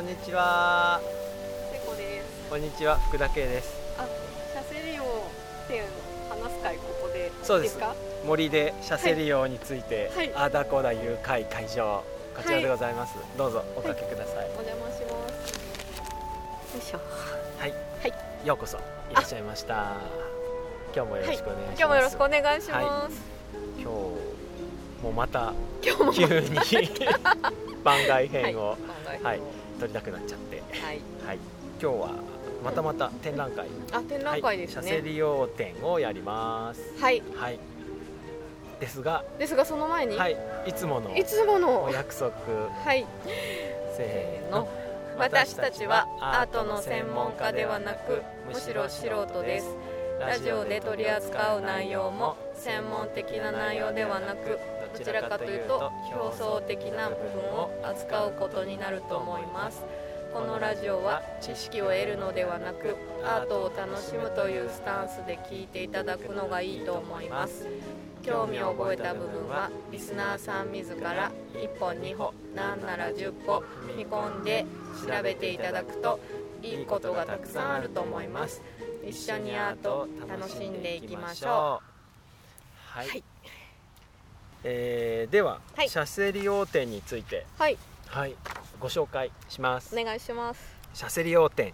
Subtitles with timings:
[0.00, 0.98] こんにちは。
[1.70, 2.48] セコです。
[2.48, 3.70] こんにちは、福田圭です。
[3.98, 4.06] あ、
[4.50, 5.02] シャセリオ
[5.68, 5.82] 店
[6.30, 7.94] 話す会ここでそうですか？
[8.24, 12.02] 森でシャセリオについて、はいあーだこーだ言う会会場、
[12.34, 13.14] こちらでございます。
[13.36, 14.48] どうぞおかけください。
[14.56, 16.76] お邪魔します。
[16.76, 17.00] よいしょ。
[17.58, 18.46] はい、はい。
[18.48, 18.80] ようこそい
[19.14, 19.96] らっしゃいました。
[20.96, 21.76] 今日もよろしくお願いします。
[21.76, 23.20] 今日もよろしくお願いします。
[23.78, 25.52] 今日もまた
[25.84, 26.58] 今日も急に
[27.84, 28.70] 番外編を、
[29.04, 29.22] はい。
[29.22, 31.00] はい撮りたくなっちゃって、はい。
[31.26, 31.38] はい、
[31.80, 32.10] 今日は
[32.62, 35.10] またまた展覧会、あ、展覧会ですはい、シャセね。
[35.10, 36.80] リオ展をやります。
[37.00, 37.22] はい。
[37.34, 37.58] はい。
[38.78, 42.30] ですが、ですがその前に、はい、いつものいつものお約束
[42.84, 43.06] はい。
[43.96, 44.68] せーの。
[45.18, 49.66] 私たちはアートの専門家ではなくむしろ素人です
[50.18, 54.58] ラジオで取り扱う内容も専門的な内容ではなく
[54.96, 59.84] どちらかというと表層的な部分を扱うことになると思います
[60.32, 67.66] このラジオは知識を得るのではなくアートを楽しむというスタンスで聞いていただくのがいいと思います
[68.22, 74.64] 興味を覚えた部分はリスナーさん自ら1本2本なんなら10個踏み込んで
[75.06, 76.20] 調べていただくと
[76.62, 78.62] いいことがたくさんあると思います
[79.06, 82.98] 一緒にアート楽しんでいきましょう。
[82.98, 83.24] はい。
[84.62, 85.88] はいえーでは、はい。
[85.88, 87.78] シャセリオ展について、うはい。
[88.06, 88.36] はい、
[88.78, 89.98] ご紹介します。
[89.98, 90.60] お願いします。
[90.92, 91.72] シャセリオ展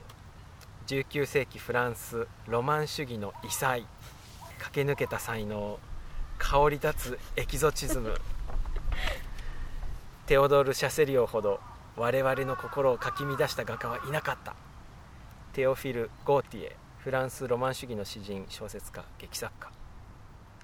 [0.86, 3.86] 19世紀フランスロマン主義の異彩
[4.58, 5.80] 駆け抜けた才能
[6.38, 8.20] 香り立つエキゾチズム。
[10.26, 11.60] テオドール・シャセリオほど
[11.96, 14.54] 我々の心をかき乱した画家はいなかった。
[15.54, 19.75] テオフィル・ゴーティエフランスロマン主義の詩人小説家劇作家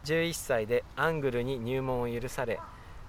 [0.05, 2.59] 11歳でアングルに入門を許され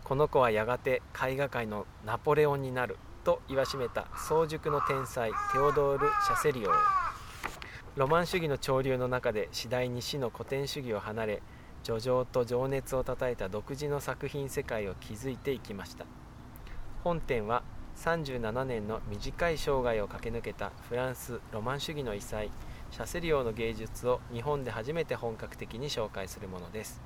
[0.03, 6.71] この子はやがて絵画界のナポレオンになると言わしめた早熟の天才テオドール・シャセリオ
[7.95, 11.41] ロマン主義の潮流の中で次第に死の古典主義を離れ
[11.83, 16.05] 叙情と情熱をたたえた独自の作品世界を築いていきました。
[17.03, 17.63] 本展は
[17.97, 22.49] 37年の短い生涯を駆け抜けたフランスロマン主義の異彩。
[22.93, 27.01] シャセリオの芸術を日本で初めて本格的に紹介するものです。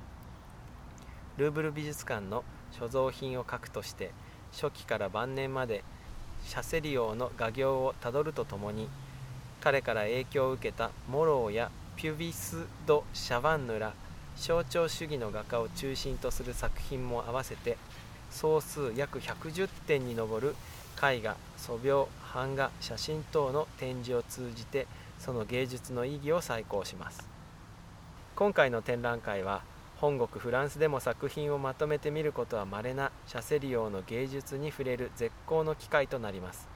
[1.38, 4.10] ルーブル美術館の所蔵品を核として
[4.52, 5.82] 初期から晩年まで
[6.44, 8.86] シャセリオの画業をたどるとともに
[9.62, 13.94] 彼から影響を受けたモローやピュビス・ド・シャバンヌら
[14.36, 17.78] 象徴主義の画家を中心とする作品も合わせて
[18.30, 20.54] 総数約110点に上る
[21.02, 24.86] 絵画素描版画写真等の展示を通じて
[25.18, 27.28] その芸術の意義を再考します。
[28.36, 29.62] 今回の展覧会は
[29.96, 36.68] 本国フランスでも作品をまとめて見ることは稀なシャセリオの芸術に触れる絶好の機会となります。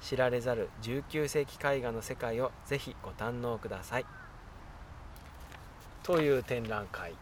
[0.00, 4.06] 知られざる19世紀絵画の世界をぜひご堪能ください。
[6.02, 7.14] という展覧会。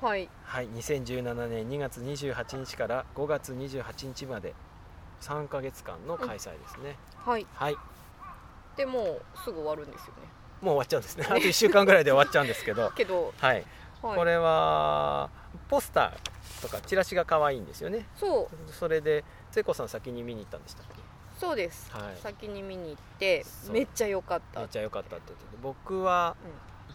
[0.00, 0.28] はい。
[0.44, 4.54] はい2017年2月28日から5月28日まで。
[5.20, 7.46] 3ヶ月間の開催ですね、はい。
[7.54, 7.76] はい
[8.76, 10.22] でもうすぐ終わるんですよね。
[10.60, 11.26] もう終わっちゃうんですね。
[11.30, 12.90] あと1週間ぐらいで終わっちゃうんですけど。
[12.96, 13.64] けど、はい、
[14.02, 15.30] はい、これは
[15.68, 18.08] ポスターとかチラシが可愛いんですよね。
[18.16, 18.72] そう。
[18.72, 21.04] それで聖子さん先に見に行ったんでしたっけ？
[21.38, 22.16] そうです、はい。
[22.16, 26.36] 先に見に行ってめっちゃ良かっためっちゃ良かったって言ってて僕は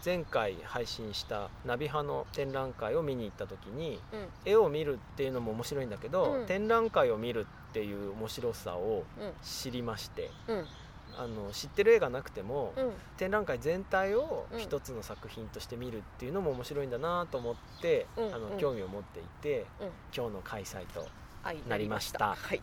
[0.04, 4.30] 前回配信したナビ派の展覧会を見に行った時にうん。
[4.46, 6.46] 絵を見るっていうのも面白いんだけど、うん。
[6.48, 9.34] 展覧会を見るっていう面白さをうん。
[9.44, 10.68] 知りましてうん
[11.18, 12.94] あの知ってる絵がなくても、うん。
[13.18, 14.60] 展覧会全体をうん。
[14.60, 18.34] 一つの作品として見るっていうのも面白いんだなと思って、うんうん。
[18.36, 19.90] あの興味を持っていて、うん。
[20.16, 21.08] 今日の開催と
[21.44, 22.36] はいなりました。
[22.36, 22.62] はい。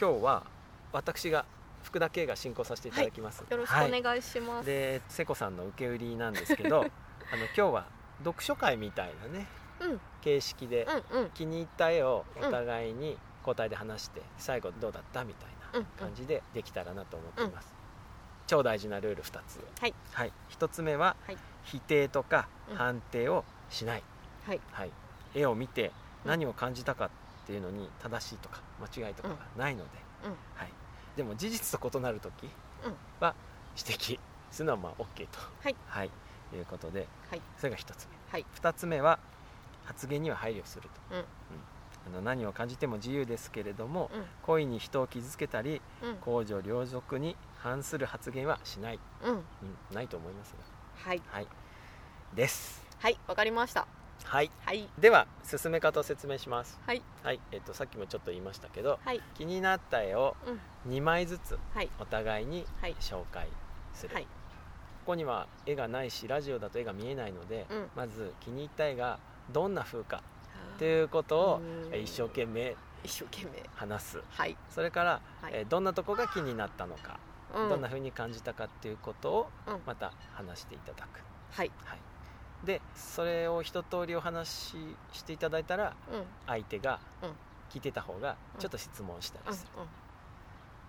[0.00, 0.44] 今日は
[0.92, 1.44] 私が
[1.82, 4.02] 福田圭が進行させていただきます、よろしくおはい。
[4.02, 7.86] 願いします、で瀬子さんの受け売りなんですけど あの今日は
[8.24, 9.46] 読書会みたいなね
[9.80, 10.00] うん。
[10.22, 10.88] 形式で
[11.34, 15.24] 気に入った絵をお互いに交代で話して最後どうだった？
[15.24, 15.53] みたいうんな
[15.98, 17.68] 感じでできたらなと思っています、
[18.46, 24.02] 超大事なルール2つはい、はい、1つ目ははい否定とか判定をしない、
[24.46, 24.90] はいはい、
[25.34, 25.92] 絵を見て
[26.24, 29.90] 何を感じたかっていうのに正しいとか間違いとかがないので、
[30.24, 30.72] うんはい、
[31.16, 32.32] でも事実と異なる時
[33.20, 33.34] は
[33.76, 34.18] 指摘
[34.50, 36.10] するのはまあ OK と、はいはい、
[36.54, 39.18] いうことではいそれが1つ目はい2つ目は
[39.84, 41.24] 発言には配慮すると、うん
[42.06, 44.24] あの何を感じても自由ですけれどもうん。
[44.42, 46.16] 故意に人を傷つけたりうん。
[46.16, 49.34] 公序良俗に反する発言はしない、うん。
[49.34, 49.42] うん、
[49.92, 50.54] ないと思います
[50.96, 51.18] はい。
[51.18, 51.48] がはい。
[52.34, 52.82] です。
[52.98, 53.86] はいわかりました。
[54.24, 54.50] はい。
[54.60, 54.88] はい。
[54.98, 56.80] では進め方を説明します。
[56.86, 57.02] はい。
[57.22, 59.20] はい、えっとさっきもちょっと言いましたけどはい。
[59.34, 60.36] 気になった絵を
[60.86, 60.92] うん。
[60.92, 61.90] 2枚ずつはい。
[61.98, 62.96] お互いにはい。
[63.00, 63.48] 紹介
[63.94, 64.24] する、はい。
[64.24, 64.28] こ
[65.06, 67.90] こには絵がないしラジオだと絵が見えないので、うん。
[67.94, 69.18] まず気に入った絵が
[69.52, 70.22] どんな風か
[70.74, 71.60] っていうことを
[71.94, 73.62] 一生懸命一生懸命。
[73.74, 74.22] 話す。
[74.30, 74.56] はい。
[74.70, 75.52] それから、はい。
[75.52, 77.18] えどんなとこが気になったのか、
[77.54, 77.68] うん。
[77.68, 79.80] どんな風に感じたかっていうことをうん。
[79.86, 81.20] また話していただく、
[81.52, 81.70] はい。
[81.84, 81.98] はい、
[82.66, 86.18] でそれを一通りお話ししていただいたらうん。
[86.20, 87.30] うん相手がうん。
[87.70, 88.60] 聞いてた方がうん。
[88.60, 89.52] ちょっと質問したうん。
[89.52, 89.70] りする、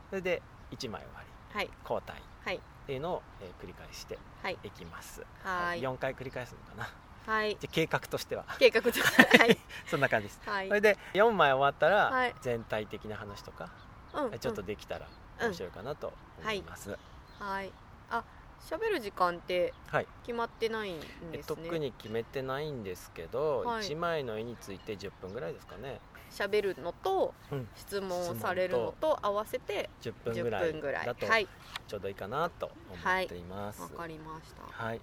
[0.10, 0.42] それで
[0.72, 1.58] 1枚終わり。
[1.58, 1.70] はい。
[1.84, 2.22] 交代。
[2.46, 2.56] はい。
[2.56, 4.58] っていうのを、えー繰り返してはい。
[4.64, 5.26] いきます。
[5.44, 5.82] はい。
[5.82, 6.88] 4回繰り返すのかな
[7.26, 7.56] はい。
[7.56, 8.46] で計画としては。
[8.60, 9.58] 計画とはい。
[9.88, 10.42] そんな感じです。
[10.46, 10.68] はい。
[10.68, 12.36] それで4枚終わったら、はい。
[12.42, 13.70] 全体的な話とか、
[14.14, 15.08] うんちょっとできたら
[15.42, 16.98] 面白いかなと思います、
[17.38, 17.72] はい。
[18.10, 18.24] あ
[18.62, 20.08] 喋る時間ってはい。
[20.24, 21.44] 決まってないんですね。
[21.46, 23.84] 特に決めてないんですけど、はい。
[23.84, 26.00] 1枚の絵について10分ぐらいですかね。
[26.32, 27.68] 喋るのとうん。
[27.76, 30.44] 質問をされるのと合わせて10分10
[30.82, 31.48] ぐらいだとはい。
[31.88, 33.82] ちょうどいいかなと思っています。
[33.82, 34.64] わかりました。
[34.84, 35.02] はい、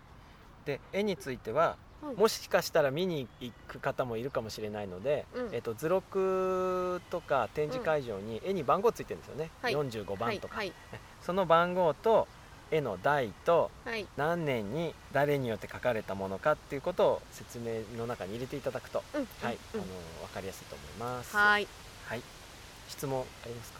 [0.64, 2.16] で絵については、うん。
[2.16, 5.54] もしかしたら見に行く方もいるかもしれないので、うん。
[5.54, 9.74] えっと図録とか展示会場に絵に番号ついてるんですよね、はい。
[9.74, 10.72] 45番とか、はい。
[11.22, 12.26] その番号と
[12.70, 14.06] 絵の台とはい。
[14.16, 19.28] 何年に誰によって書かれたものかっていうことを説明の中に入れていただくと、うん。
[19.42, 19.80] はい、うん。
[19.80, 19.92] あの
[20.26, 21.36] 分かりやすいと思います。
[21.36, 21.68] はい。
[22.06, 22.22] はい、
[22.88, 23.78] 質問ありますか？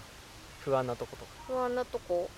[0.64, 1.30] 不安なとことか。
[1.48, 2.30] 不安なとこ？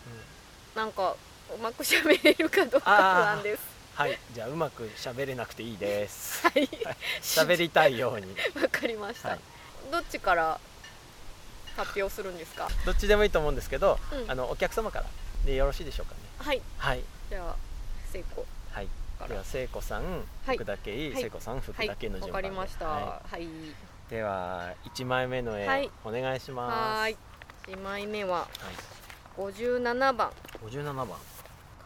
[0.75, 0.81] うん。
[0.81, 1.14] なんか
[1.55, 6.44] うまく喋れるかどうか不安ですはい、じゃあうまく喋れなくていいです。
[6.49, 6.69] はい。
[7.23, 8.26] 喋りたいように。
[8.61, 9.38] わかりました、はい。
[9.93, 10.58] どっちから
[11.76, 12.69] 発表するんですか？
[12.85, 14.31] どっちでもいいと思うんですけど、うん。
[14.31, 15.06] あのお客様から
[15.46, 16.20] でよろしいでしょうかね。
[16.38, 16.62] はい。
[16.79, 17.56] はい、じゃあ
[18.12, 18.87] 成功はい。
[19.17, 20.02] からでは聖子さん、
[20.44, 20.56] はい。
[20.56, 21.23] 福田圭、はい。
[21.23, 22.49] 聖子さん、福はい田圭のわ順番で。
[22.49, 22.87] かりました。
[22.87, 23.44] ははい。
[23.44, 23.75] い
[24.11, 25.91] では一枚目の絵、はい。
[26.05, 26.75] お願いします。
[26.75, 27.17] はーい。
[27.76, 28.49] 2枚目はは
[29.38, 29.41] い。
[29.41, 30.32] 57番。
[30.62, 31.19] 五十七番。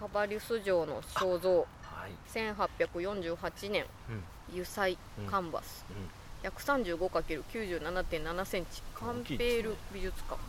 [0.01, 1.67] カバリュス城の肖像
[2.09, 2.97] はい。
[2.97, 4.25] 1848年うん。
[4.51, 6.09] 油彩うんカンバスうん。
[6.49, 10.41] 135×97.7 センチカンペール美術館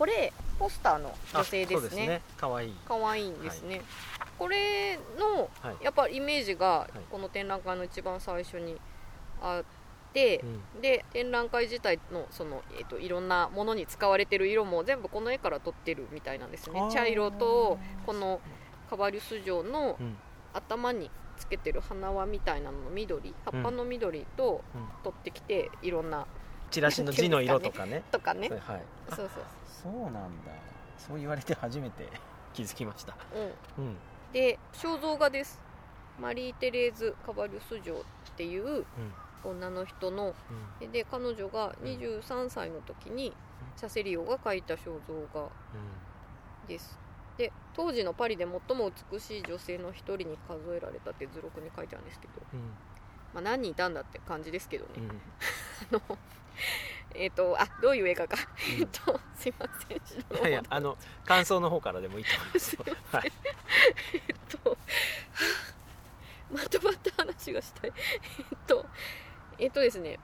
[0.00, 2.22] これポスターの女性ですね。
[2.38, 2.74] 可愛いい。
[2.88, 3.82] 可愛いんですね、
[4.38, 5.84] これのはい。
[5.84, 8.80] やっぱイメージがいこの展覧会の一番最初に
[9.42, 9.64] あっ
[10.14, 10.42] て
[10.74, 10.80] う、ん。
[10.80, 18.40] で展覧会自体のその、えー、といろんなものに使われてる色も全部この絵から撮ってるみたいなんですね茶色とこの
[18.88, 20.16] カバリュス城のうん。
[20.52, 24.88] 頭につけてる花輪みたいなのの緑葉っぱの緑とうん。
[25.02, 26.26] 取ってきていろんな
[26.70, 28.02] チラシの字の色とかね。
[28.12, 28.48] とかね。
[28.48, 28.82] はい。
[29.08, 29.28] そうそう
[29.82, 29.92] そう。
[30.04, 30.52] なんだ。
[30.98, 32.08] そう言われて初めて
[32.52, 33.16] 気づきました。
[33.32, 33.96] そう、うん、うん。
[34.32, 35.60] で肖像画です。
[36.20, 38.02] マリー・テレーズ・カバリュス城っ
[38.36, 38.84] ていう
[39.42, 40.34] 女の人の。
[40.80, 40.92] うん。
[40.92, 43.34] で彼女が23歳の時に
[43.76, 45.48] チャセリオが描いた肖像画
[46.68, 46.98] です
[47.40, 52.60] で当時のパリで最も美しい女性の一人に数えられたって図録に書いてあるんですけど、うん。
[53.32, 55.08] まあ、何人いたんだって感じですけどね、うん。
[55.98, 56.18] あの
[57.14, 58.36] えっ、とあどういう映画か
[58.78, 59.96] えっとすいません
[60.38, 62.84] いやいやあの感想の方からでもいいと思いますよ。
[63.10, 63.32] はい。
[64.12, 64.76] えっと
[66.52, 67.92] まとまった話がしたい
[68.50, 68.86] えっと
[69.58, 70.18] えっとですね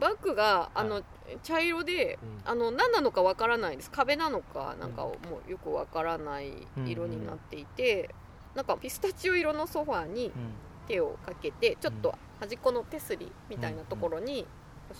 [0.00, 1.02] バッグがあの、は
[1.42, 2.50] 茶色でうん。
[2.50, 3.90] あの何なのかわからないです。
[3.90, 8.14] 壁なのかなんかもうよくわからない色になっていて、
[8.54, 10.32] なんかピスタチオ色のソファーにうん。
[10.86, 14.46] 手をかけてちょっと端っこの手すりみたいなところに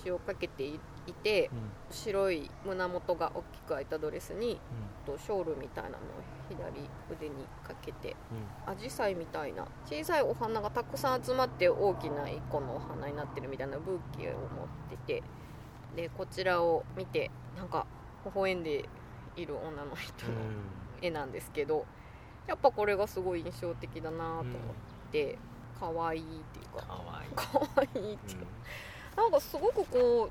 [0.05, 0.79] 腰をかけてい
[1.23, 1.59] てうん。
[1.91, 4.61] 白い胸元が大きく開いたドレスに
[5.07, 5.99] とショールみたいなのを
[6.49, 8.17] 左腕にかけて
[8.67, 8.73] うん。
[8.73, 14.41] アジサイみたいな小さいお花がたくさん集まって大きな一個のお花になってるみたいなブーケを持っ
[14.91, 15.23] てて
[15.95, 17.87] でこちらを見てなんか
[18.25, 18.89] 微笑んで
[19.37, 20.33] いる女の人の
[21.03, 21.87] 絵なんですけど
[22.47, 24.51] やっぱこれがすごい印象的だなと思っ
[25.13, 25.39] て
[25.79, 26.85] 可愛いっていうか
[27.35, 28.15] 可愛いい。
[28.15, 28.47] っていうか
[29.17, 30.31] なんかすごくこ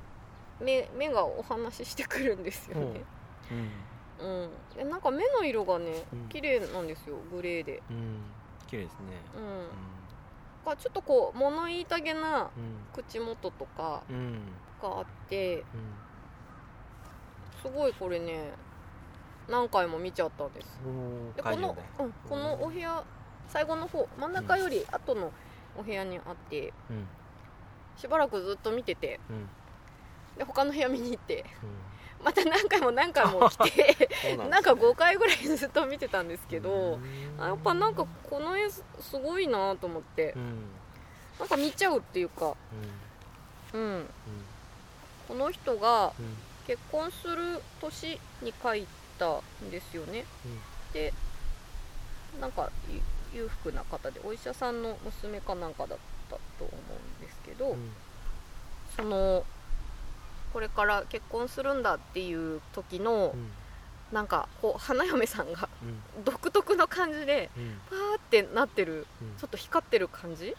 [0.60, 3.04] う目目がお話ししてくるんですよね。
[3.50, 3.70] うん。
[4.16, 7.96] うん、でなんか目の色がねうん綺麗なんですよグレーで、うん。
[7.96, 8.20] うん。
[8.68, 9.00] 綺麗ですね。
[9.36, 13.02] うん、がちょっとこう物言いたげなうん。
[13.04, 14.16] 口元とかうん。
[14.16, 14.38] うん。
[14.82, 15.64] があってうん。
[17.62, 18.52] すごいこれね
[19.48, 20.78] 何回も見ちゃったんです
[21.36, 21.76] でこの
[22.28, 23.02] このお部屋
[23.48, 25.32] 最後の方真ん中より後の
[25.76, 27.06] お部屋にあってうん。
[27.96, 29.48] しばらくずっと見ててうん。
[30.38, 32.24] で他の部屋見に行ってうん。
[32.24, 34.90] また何回も何回も来てそうなんかですね。
[34.90, 36.98] 5回ぐらいずっと見てたんですけど、
[37.38, 40.64] やっぱなんかこの絵すすごいなと思ってう、ん。
[41.38, 42.56] なんか見ちゃうっていうか
[43.74, 43.80] うん。
[43.80, 44.06] うん。
[45.28, 46.36] この人がうん
[46.66, 48.86] 結婚する年に書い
[49.18, 50.24] たんですよね。
[50.94, 51.12] で
[52.40, 55.98] なんかゆ裕福な方でお医者さんの娘かなんかだっ
[56.30, 56.78] たと思うんで
[57.13, 57.13] す
[57.56, 57.90] けど、うん。
[58.96, 59.44] その
[60.52, 63.50] これから結婚するんだっていう時のうん。
[64.12, 65.68] なんかこう花嫁さんが
[66.16, 66.24] うん。
[66.24, 67.80] 独特の感じでうん。
[67.88, 69.36] パーってなってるうん。
[69.38, 70.54] ちょっと光ってる感じ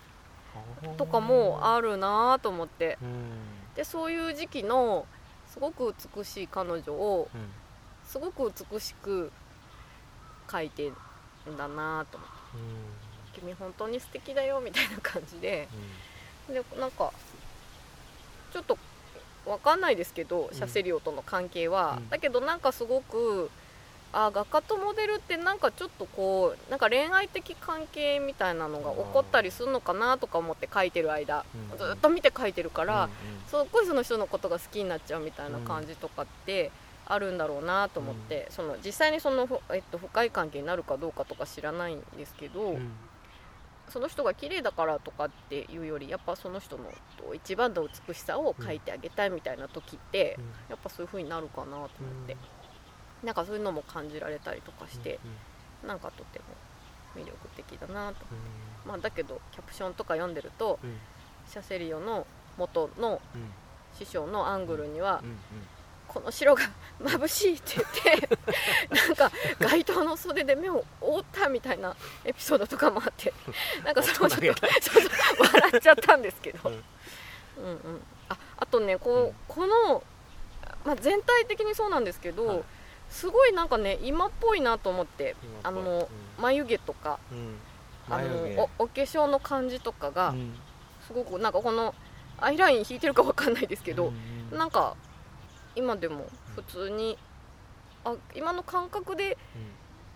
[0.83, 2.97] うんとかもあるなと思って。
[3.01, 3.75] うん。
[3.75, 5.05] でそういう時期の
[5.47, 7.41] すごく美しい彼女をうん。
[8.05, 9.31] すごく美しく
[10.47, 10.93] 描いてん
[11.57, 12.35] だなと思って。
[12.55, 13.05] うん。
[13.35, 15.67] 君本当に素敵だよみたいな感じで
[16.49, 17.11] でなんか
[18.53, 18.77] ちょっと
[19.45, 20.55] わかんないですけどうん。
[20.55, 22.09] シャセリオとの関係は、うん。
[22.09, 23.49] だけどなんかすごく
[24.13, 31.77] あ画家とモデルってなんかちょっとこうなんか恋愛的関係みたいなのが起こったりするのかなとか思って描いてる間うん。
[31.77, 33.09] ずっと見て描いてるから、うん
[33.47, 36.71] すっごいその人のことが好きになっちゃうみたいな感じとかって
[37.05, 42.91] あるんだろうなと思って、その実際にその、ふえっと、深い関係になるかどうかとか知らないんですけど、うん
[43.89, 46.85] その人が綺麗だからとかっていうよりやっぱその人の
[47.17, 50.37] と一番の美しさを描いてあげたいみたいな時って、
[50.69, 51.89] やっぱそういう風になるかなと思っ
[52.27, 52.37] て、
[53.23, 55.19] なんかそういうのも感じられたりとかして、
[55.85, 56.45] なんかとても
[57.15, 58.25] 魅力的だなと、
[58.85, 60.89] まあ、だけどキャプションとか読んでるとうん。
[60.89, 60.97] うん
[61.47, 62.25] シャセリオの
[62.57, 63.51] 元のうん。
[63.93, 65.37] 師匠のアングルには、うんうん
[66.07, 66.61] この白が
[67.03, 68.29] 眩しいって言って
[69.07, 73.33] なんか街灯の袖で目を覆ったみたいなエピソードとかもあって
[73.83, 74.61] なんかそれもちょっと
[75.43, 76.75] 笑っちゃったんですけど、うん。
[76.75, 79.33] うんうん、ああとねこう、うん。
[79.47, 80.03] この、
[80.85, 82.63] まあ、全体的にそうなんですけど、はい。
[83.09, 86.09] すごいなんかね今っぽいなと思ってあの、
[86.39, 87.37] 眉毛とかうん。
[87.37, 87.57] うん
[88.07, 90.55] あのおお化粧の感じとかがうん。
[91.07, 91.93] すごくなんかこの
[92.39, 94.13] アイライン引いてるかわかんないですけど、うん
[94.51, 94.57] うん。
[94.57, 94.95] なんか
[95.75, 97.17] 今でも普通に
[98.03, 99.37] あ今の感覚で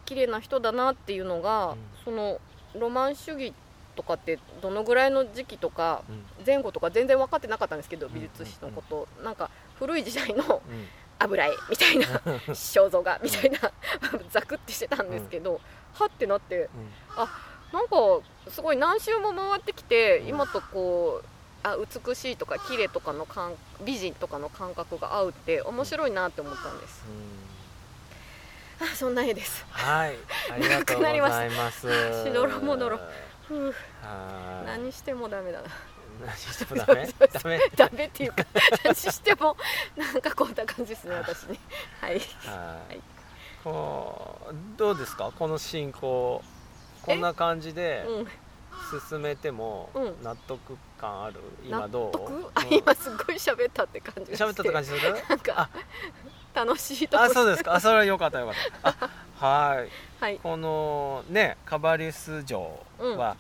[0.06, 1.78] 綺麗な人だなっていうのが、うん。
[2.06, 2.40] その
[2.76, 3.54] ロマン主義
[3.96, 6.46] とかってどのぐらいの時期とかうん。
[6.46, 8.14] 前後とか全然分かってなかったんですけどん。
[8.14, 10.88] 美術史のこと、なんか古い時代のうん。
[11.22, 12.06] 油絵みたいな
[12.56, 13.60] 肖像画みたいな
[14.30, 15.60] ザクってしてたんですけど、
[15.94, 16.70] はってなって
[17.74, 17.96] なんか
[18.48, 20.28] すごい何周も回ってきて、うん。
[20.28, 27.04] 今とこうあ美しいとか綺麗とかの感美人とかの感覚が合うって面白いなって思ったんです、
[28.82, 28.88] うん。
[28.88, 29.66] あそんな絵です。
[29.70, 30.16] はい。
[30.52, 31.88] ありがとうございます。
[32.24, 33.00] しどろもどろ。
[34.66, 35.68] 何してもダメだな。
[36.26, 37.10] 何してもダメ？
[37.18, 37.60] ダメ？
[37.76, 38.46] ダメっていうか
[38.84, 39.58] 何しても
[39.98, 41.60] なんかこんな感じですね私ね
[42.00, 42.12] はい。
[42.12, 42.20] はい。
[42.20, 43.00] はい。
[43.64, 45.32] こうどうですか？
[45.38, 46.42] この進行。
[47.02, 48.28] こんな感じでうん
[49.10, 50.24] 進めてもうん。
[50.24, 51.36] 納得感ある？
[51.66, 52.12] 今納どう？
[52.12, 52.52] 得？
[52.56, 52.74] あうん。
[52.78, 55.16] 今すっごい喋ったって感じ喋ったって感じする？
[55.30, 55.70] なんか
[56.54, 57.24] 楽しいとこ。
[57.24, 57.76] あそうですか。
[57.76, 59.10] あそれはよかったよかった。
[59.40, 59.90] あはい。
[60.20, 60.40] はい。
[60.40, 63.38] このねカバリス城は、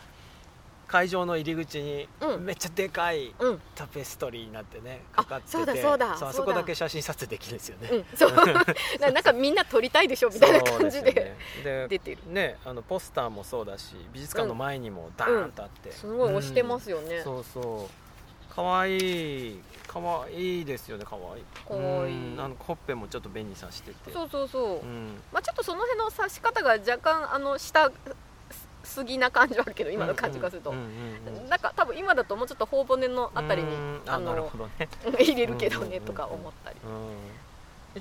[0.89, 2.45] 会場の入り口にうん。
[2.45, 3.61] めっちゃでかいうん。
[3.75, 5.51] タペストリーになってねあかかってて。
[5.51, 8.31] そうだそうだそこだけ写真撮影できるんですよね、うんそう。
[8.99, 11.37] ななんかみんな撮りたいでしょみたいな感じでよね。
[11.63, 12.21] で出てる。
[12.27, 17.23] ねあのポスターもそうだし美術館の前にもダーンとあって、すごい押してますよね、うん。
[17.23, 18.53] そうそう。
[18.53, 19.61] かわいい。
[19.87, 21.43] かわいいですよねかわいい。
[21.67, 24.11] かわいあのほっぺもちょっと紅さしてて。
[24.11, 25.21] そうそうそう、うん。
[25.31, 27.91] まあちょっとその辺の指し方が若干あの下
[28.89, 34.01] すぎな感じはあるけど今の感じがすると、なんか多分今だともうちょっと頬骨のあたりにうん。
[34.07, 34.89] あのね。
[35.21, 36.79] 入れるけどねとか思ったり。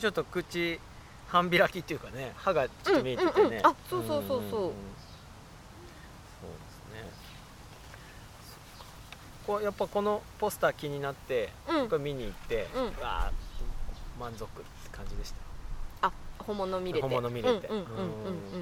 [0.01, 0.81] ちょっと口
[1.29, 3.45] 半開きっていうかね歯がちょっと見えててね、うん。
[3.45, 3.53] うん。
[3.53, 3.67] うん。
[3.67, 4.65] あそうそうそうそうん。
[4.65, 4.69] ん。
[4.71, 4.73] ん。
[4.73, 4.77] そ
[6.47, 6.51] う
[6.95, 7.11] ですね
[9.47, 11.89] こうやっぱこのポスター気になって、うん。
[11.89, 12.85] これ見に行って、うん。
[13.03, 13.49] わー
[14.21, 15.48] 満足って感じでしたあ
[16.49, 17.03] 本物見れて。
[17.03, 17.69] 本物見れて。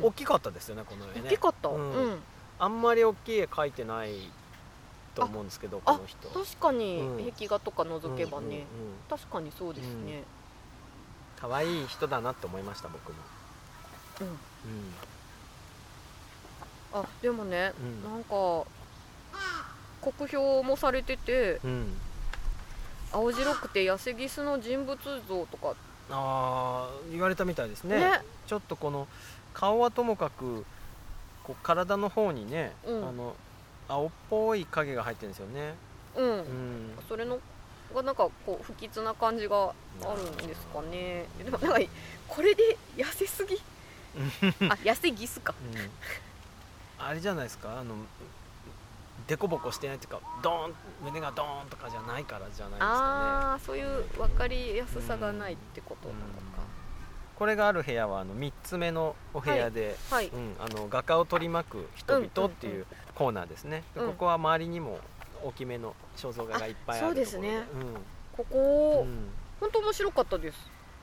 [0.02, 1.22] 大きかったですよねこの絵ね。
[1.26, 2.10] 大きかった、ううん。
[2.14, 2.18] ん
[2.58, 4.12] あんまり大きい絵描いてない
[5.14, 6.28] と思うんですけどこあの人。
[6.28, 7.32] 確かにうん。
[7.32, 8.66] 壁画とか覗けばね、
[9.08, 10.24] 確かにそうですね、
[11.40, 13.18] 可愛い人だなって思いました僕も。
[14.20, 14.26] うん。
[14.26, 14.36] うん。
[16.92, 18.10] あでもね、うん。
[18.10, 18.66] なんか
[20.00, 21.96] 酷評もされててうん。
[23.12, 25.74] 青白くて痩せギスの人物像とか
[26.10, 27.98] あー言われたみたいですね。
[27.98, 28.22] ね。
[28.46, 29.08] ちょっとこの
[29.54, 30.64] 顔はともかく
[31.44, 33.08] こう体の方にね、うん。
[33.08, 33.34] あの
[33.88, 35.74] 青っぽい影が入ってるんですよね、
[36.16, 36.44] うん、うん、
[37.08, 37.38] それの
[37.94, 39.72] がなんかこう不吉な感じが
[40.02, 41.24] あるんですかね。
[41.38, 41.90] でもなんか
[42.26, 43.54] これで痩せすぎ？
[44.68, 45.54] あ痩せギスか。
[45.72, 45.90] うん。
[46.98, 47.78] あれじゃないですか？
[47.78, 47.94] あの
[49.26, 56.20] 凸凹してないっていうかドーン胸がドーンとかじゃないからじゃないですかねああそういう分かりやすさがないってことなの
[57.36, 64.08] これがある部屋はあの3つ目のお部屋で、かはい、うん、あの画家を取り巻く人々ってうんうんいうコーナーですね、でうん。
[64.08, 65.00] ここは周りにも
[65.44, 67.62] 大きめの肖像画がいっぱいあるところあそうですね。
[68.36, 69.28] こうこ、ん。
[69.60, 70.58] 本当面白かったです。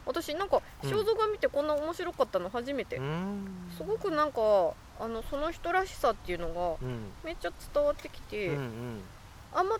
[0.08, 0.89] 私なんかうん。
[0.89, 3.48] 肖像画見てこんな面白かったの初めて、うん。
[3.77, 7.12] すごくなんかあのその人らしさっていうのがうん。
[7.24, 9.02] めっちゃ伝わってきて、うんうん。
[9.54, 9.78] あんま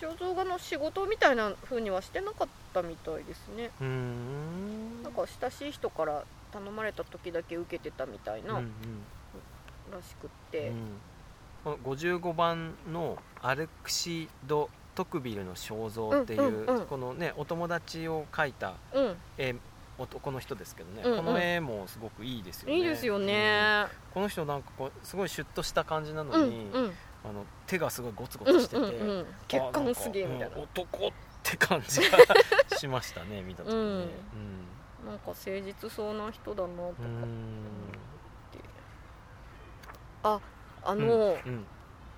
[0.00, 3.70] 肖像画の仕事みたいな風にはしてなかったみたいですね。
[3.80, 5.02] うん。
[5.02, 8.72] なんか親しい人から頼まれた時だけ受けてたみたいな、うんうん。
[9.92, 10.76] らしくって、うん。
[11.64, 16.86] この55番のアレクシド・トクビルの肖像っていう、うんうんうん。
[16.86, 19.16] このねお友達を描いたうん。
[19.38, 19.54] 絵
[19.98, 21.24] 男の人ですけどね、うんうん。
[21.24, 22.76] この絵もすごくいいですよね。
[22.76, 23.26] いいですようん。
[23.26, 26.92] ね、この人なんかこうすごいシュッとした感じなのうん、に、うんうん。
[27.24, 30.56] あの手がすごいゴツゴうんツしてて、うんうん血管すげえみたいな。
[30.56, 31.10] うん男っ
[31.42, 32.18] て感じが
[32.76, 34.08] しましたね 見た時ね、うん。
[35.06, 37.06] なんか誠実そうな人だなとか、うん。
[37.06, 37.26] う。
[37.26, 37.26] ん
[40.22, 40.40] あ
[40.82, 41.66] あの、うん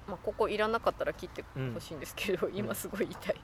[0.07, 1.45] まあ、ここいらなかったら切って
[1.75, 3.15] ほしいんですけど、今すごい言い。
[3.17, 3.37] たい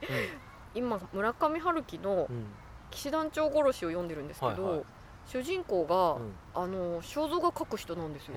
[0.74, 2.46] 今村上春樹のうん
[2.94, 4.84] 「騎士団長殺し」を読んでるんですけど、はいはい。
[5.26, 6.34] 主人公が、うん。
[6.54, 8.34] あの肖像画描く人なんですよ。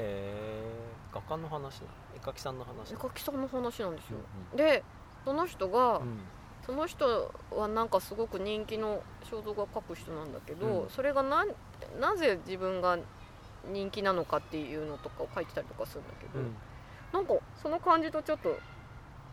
[1.14, 1.82] 画家の話
[2.16, 4.18] 絵描きさんの話絵描きさんの話なんですよ、
[4.54, 4.84] うで
[5.24, 6.20] その人が、ん。
[6.66, 10.90] その人はなんかすごく人気の肖像画描く人なんだけど、うん。
[10.90, 11.48] それがなん
[12.00, 12.98] なぜ自分が
[13.66, 16.56] 人気なのかっていうのとかを書いてたりとかするんだけど、うん。
[17.14, 18.58] なんかその感じとちょっと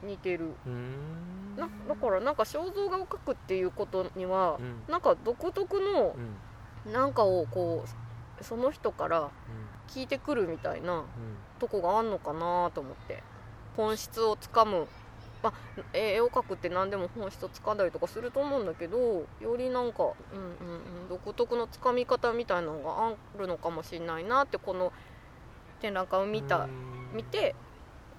[0.02, 0.50] 似てる。
[0.66, 1.56] うん。
[1.56, 4.92] なだからなんか肖像画を描くっていうことにはう、ん。
[4.92, 6.14] なんか独特の
[6.86, 6.92] うん。
[6.92, 7.84] なんかをこ
[8.40, 9.28] うその人からうん。
[9.88, 11.04] 聞いてくるみたいなうん。
[11.58, 13.22] とこがあんのかなと思って。
[13.76, 14.86] 本質をつかむ、
[15.42, 15.52] まあ、
[15.92, 20.46] 絵を描くって何でも本質をつかんだりとかすると思うんだけどよりなんか、うんうん
[21.02, 24.92] うん、独特のつかみ方みたいなのがあるのかもしれないなってこの
[25.80, 26.68] 展覧会を見た、
[27.12, 27.16] うん。
[27.16, 27.56] 見て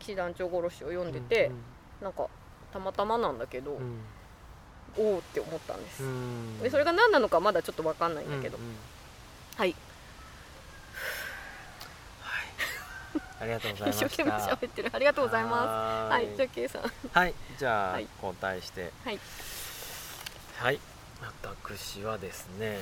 [0.06, 1.50] 騎士団長殺しを読んでて、
[2.02, 2.28] なんか
[2.72, 4.00] たまたまなんだけど、うん。
[4.98, 6.60] おおって思ったんです、うん。
[6.60, 8.76] でそれが何なのかまだちょっと分かんないんだけど、うんうん
[9.58, 9.76] はい。
[13.42, 14.10] ありがとうございま一した。
[14.10, 14.90] 生懸命喋ってる。
[14.94, 15.54] ありがとうございます。
[15.56, 16.82] ははいじゃあ K さん。
[17.12, 17.34] はい。
[17.58, 18.08] じゃあ、はい。
[18.22, 18.92] 交代して。
[19.04, 19.20] はい。
[20.58, 20.80] はい。
[21.22, 22.78] 私はですね、え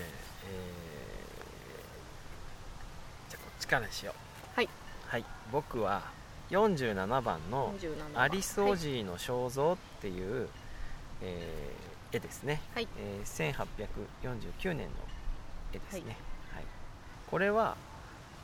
[3.29, 4.55] ーじゃあこっちからにしよう。
[4.55, 4.69] はい、
[5.07, 6.03] はい、僕は
[6.51, 10.49] 47番の47「アリス・オジーの肖像」っていう、
[11.21, 12.87] えー絵ですね、はい。
[12.99, 13.53] えー
[14.61, 14.93] 1849年の
[15.73, 16.15] 絵ですね、
[16.53, 16.63] はい。
[17.29, 17.75] これは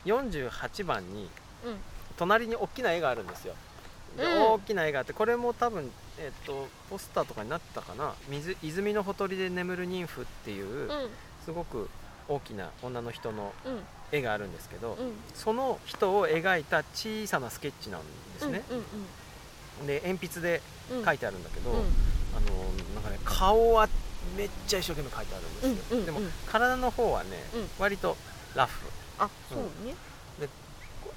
[0.05, 1.29] 48番に
[1.65, 1.77] うん。
[2.17, 3.53] 隣に大きな絵があるんですよ、
[4.17, 4.41] でうん。
[4.53, 11.09] 大きな絵があってこれも多分、えっとポスターとかになってたかな「水泉のほとりで眠る妊婦」っていう、うん。
[11.45, 11.89] すごく
[12.27, 15.13] 大きな女の人のうん絵があるんですけど、うん。
[15.33, 18.01] その人を描いた小さなスケッチなん
[18.33, 18.85] ですね、うんうん
[19.87, 21.03] で鉛筆でうん。
[21.03, 21.77] 描いてあるんだけど、うん。
[21.77, 21.85] あの
[22.95, 23.87] なんかね顔は
[24.35, 26.05] めっちゃ一生懸命描いてあるんですよ、うんうんうん。
[26.05, 27.69] でも体の方はね、うん。
[27.79, 28.17] 割と
[28.55, 28.87] ラフ。
[29.19, 29.95] あそうね。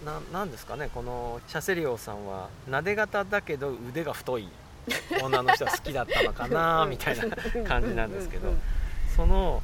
[0.04, 4.48] ななんですかねこのシャセリオさんはなで型だけど腕が太い
[5.22, 7.24] 女の人は好きだったのかなみたいな
[7.64, 8.60] 感じなんですけどうんうん。
[9.16, 9.62] その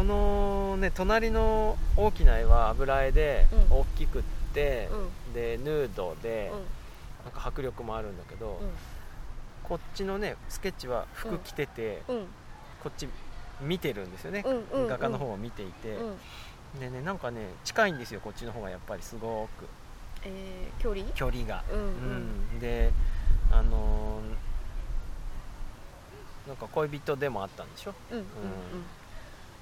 [0.00, 3.78] このね隣の大きな絵は油絵でうん。
[3.80, 4.22] 大きくっ
[4.54, 5.34] て、うん。
[5.34, 6.60] でヌードでうん。
[7.26, 8.70] なんか迫力もあるんだけど、うん。
[9.62, 12.26] こっちのねスケッチは服着てて、うん。
[12.82, 13.10] こっち
[13.60, 14.88] 見てるんですよね、うんうんうん。
[14.88, 16.80] 画家の方を見ていて、うん。
[16.80, 19.66] でねなんかね近いんですよこっちの方がやっぱりすごく。
[20.24, 21.04] えー距離？
[21.14, 21.86] 距離が、うんうん。
[22.54, 22.58] うん。
[22.58, 22.90] で
[23.52, 27.92] あのーなんか恋人でもあったんでしょ？
[28.12, 28.18] うん。
[28.18, 28.24] うん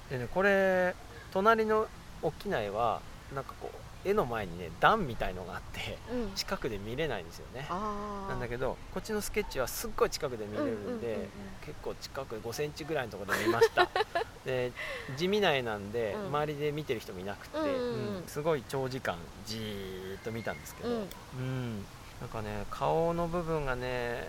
[0.09, 0.95] でねこれ
[1.31, 1.87] 隣の
[2.21, 3.01] 大きな絵は
[3.33, 6.21] なんかこう絵の前にね段みたいのがあってうん。
[6.21, 7.67] うん近くで見れないんですよね。
[7.69, 11.27] なんだけどこっちのスケッチはすっごい近くで見れるんで、
[11.65, 13.89] 結構近く5センチぐらいのところで見ました。
[14.45, 14.71] で
[15.17, 16.27] 地味な絵なんで、うん。
[16.27, 20.95] 周りで見てる人もいなくて、うんすごい長時間じーっと見たんですけど、うん。
[20.95, 21.85] うん。
[22.21, 24.27] なんかね顔の部分がね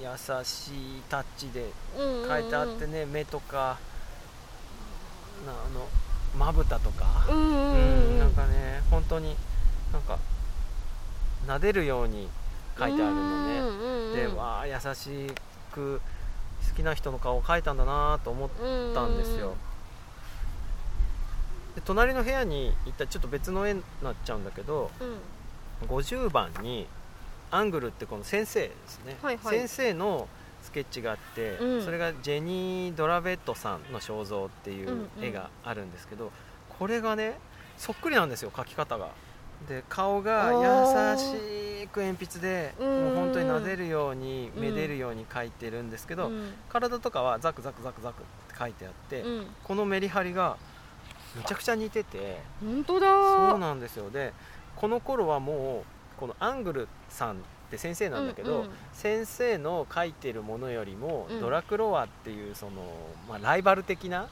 [0.00, 0.08] 優
[0.44, 3.78] しいタッチでうん描いてあってね、目とか
[5.46, 5.88] なあの
[6.38, 9.36] まぶたとか、なんかね本当に
[9.92, 10.18] なんか
[11.46, 12.28] 撫でるように
[12.78, 15.32] 書いてあるのね、うんでわあ優し
[15.72, 16.00] く
[16.68, 18.50] 好きな人の顔を描いたんだなと思っ
[18.94, 19.54] たんですよ、
[21.74, 25.16] で隣の部屋に行ったらちょっと別の絵になっちゃうんだけどうん。
[25.88, 26.86] 50番に
[27.50, 29.58] アングルってこの先生ですね、はいはい。
[29.58, 30.28] 先生の
[30.62, 31.84] スケッチがあって、うん。
[31.84, 35.24] それがジェニー・ドラベットさんの肖像っていんううん。
[35.24, 36.30] 絵があるんですけど、
[36.78, 37.38] これがね
[37.76, 39.08] そっくりなんですよ描き方が。
[39.68, 44.62] で顔が優しく鉛筆でうんもう本当に撫でるようにうん。
[44.62, 46.54] めでるように描いてるんですけど、うん。
[46.68, 49.46] 体とかはザクザクザクザクって書いてあって、うん。
[49.64, 50.56] このメリハリが
[51.36, 53.06] めちゃくちゃ似てて本当だ
[53.50, 54.10] そうなんですよ。
[54.10, 54.32] で
[54.76, 55.84] この頃はも
[56.16, 57.36] うこのアングルさん
[57.70, 58.70] って先生なんだけど、うんうん。
[58.92, 61.40] 先生の書いてるものよりも、うん。
[61.40, 62.82] ドラクロワっていうその、
[63.28, 64.28] まあ、ライバル的な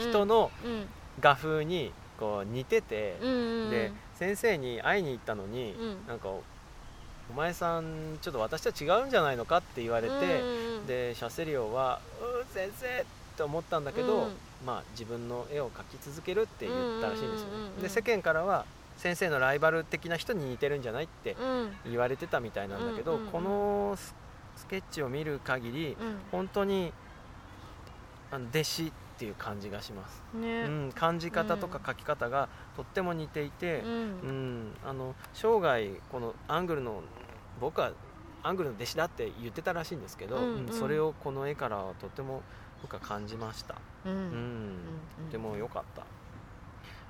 [0.00, 0.86] 人のうん。
[1.20, 6.06] 画風にこう似てて、うんうんで先生に会いに行ったのに、うん。
[6.06, 6.42] なんかお
[7.30, 10.86] 「お前さんちょっと私とは違うんじゃないのか?」って言われて、うんうんうん。
[10.86, 13.04] でシャセリオは「うん先生!」っ
[13.36, 14.36] て思ったんだけど、うん。
[14.64, 18.64] まあ、自分の絵を描き続けるって言ったらしいんですよね、で世間からは
[18.96, 21.72] 先生のライバル的な人に似てるんじゃないってうん。
[21.90, 24.14] 言われてたみたいなんだけど、このス
[24.56, 26.18] スケッチを見る限りうん。
[26.30, 26.92] 本当に
[28.30, 33.90] あの弟子っていう感じがします、うねん、感じ方とか描き方がとっても似ていて、うん。
[33.90, 37.02] うん、あの生涯このアングルの
[37.60, 37.92] 僕は
[38.42, 40.66] アングルの弟子だって言ってたらしいんですけど、うんうん。
[40.68, 42.42] うんそれをこの絵からはとっても
[42.82, 44.12] 僕は感じました、うん。
[44.12, 44.18] うん。
[44.18, 45.26] うん。
[45.26, 46.02] とても良かった。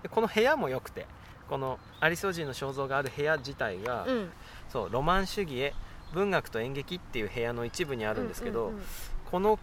[0.02, 1.06] でこの部屋も良くて
[1.48, 4.30] このアリソジーの肖像がある部屋自体が、うん。
[4.68, 5.74] そうロマン主義へ
[6.12, 8.84] 文学と演劇っていう部屋の一部にあるんですけど、うんうんうん
[9.30, 9.58] この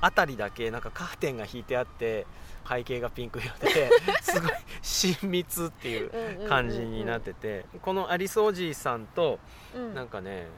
[0.00, 2.26] 辺りだけなんかカーテンが引いてあって
[2.68, 3.88] 背景がピンク色で
[4.20, 4.50] すごい
[4.82, 9.38] 親密っていう感じになっててこのアリスおじいさんと
[9.76, 9.94] うん。
[9.94, 10.48] なんかね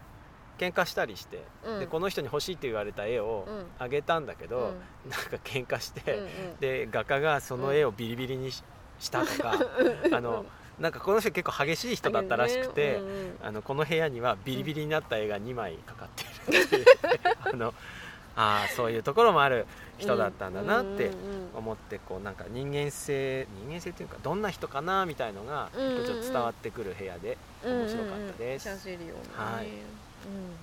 [0.56, 1.80] 喧嘩したりして、うん。
[1.80, 3.66] でこの人に欲しいって言われた絵をうん。
[3.78, 5.10] あげたんだけど、うん。
[5.10, 6.56] なんか喧嘩して、うんうん。
[6.56, 8.64] で画家がその絵をビリビリにし
[8.98, 9.54] したとか、
[10.12, 10.46] あの
[10.78, 16.84] なんかこの人結構激しい人だったらしくて、うんうんあのこの部屋にはビリビリになった絵が2枚かかってるっていう。
[17.52, 17.74] あの
[18.36, 19.66] ああそういうところもある
[19.98, 21.12] 人だったんだなって
[21.54, 28.80] 思ってこうなんか人間性人間性っていうかどんな人かなみたいのがちょっと伝わってくる部屋で面白かったです、うんうん。
[28.80, 29.66] うんはい。
[29.66, 29.72] うん。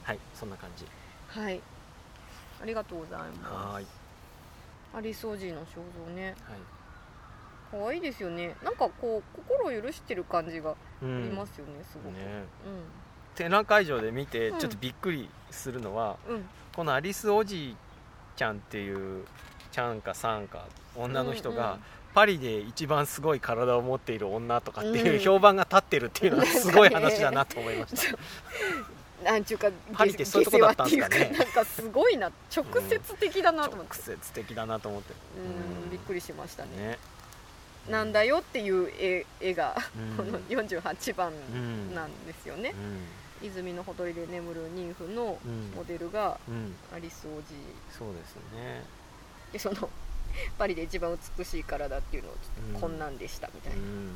[0.04, 0.86] はいそんな感じ。
[1.28, 1.62] はい。
[2.62, 3.86] ありがとうございまはーい。
[3.86, 3.90] す
[4.94, 5.76] アリソージーの肖
[6.08, 6.36] 像ね。
[6.50, 6.81] はい
[7.72, 8.56] 可愛いですよね。
[8.64, 11.30] なんかこう心を許してる感じがうあん。
[11.30, 12.14] りますよねすごく。
[12.14, 12.44] ね。
[13.36, 16.36] 展覧会場で見てちょっとびっくりするのは、うん。
[16.36, 17.78] うんこのアリスおじい
[18.38, 19.26] ちゃんっていう
[19.74, 21.80] ちゃんかさんか女の人が、うんうん
[22.14, 25.20] パリで一番すごい体を持っている女とかっていう、うん。
[25.20, 28.18] 評判が立ってるっていうのはすごい話だなと思いました、
[29.32, 31.34] なんちゅうかパリってそういうとこだったんですかね。
[31.38, 33.94] なんかすごいな直接的だなと思って。
[33.94, 35.14] 直接的だなと思って。
[35.38, 35.90] うん。
[35.90, 36.70] びっくりしましたね。
[36.76, 37.00] ね
[37.90, 40.18] なんだよっていう絵絵がうん。
[40.18, 41.96] この48番うん。
[41.96, 42.74] なんですよね。
[43.42, 45.40] う泉のほとりで眠る妊婦の
[45.76, 46.76] モデルがうん。
[46.94, 47.44] アリス王子。
[47.90, 48.84] そうですね。
[49.52, 49.90] でその
[50.58, 52.74] パリで一番美しい体っていうのをちょっうん。
[52.76, 54.12] とこんなんでしたみたいな、うん。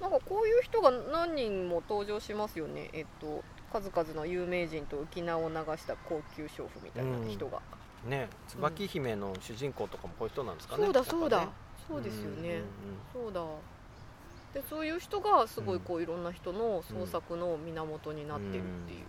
[0.00, 2.90] なんかこういう人が何人も登場しますよね。
[2.92, 7.60] えっと数々の有名人と浮き名を流した高級娼婦みたいな人が、
[8.06, 11.48] ね椿姫の主人公とかもこういう人なんですかねそうだそうだ、
[11.88, 12.62] そうですよね、
[13.14, 13.42] うんそうだ。
[14.54, 19.00] でそういう人がすごいこういろんな人の創作の源になってるっていう、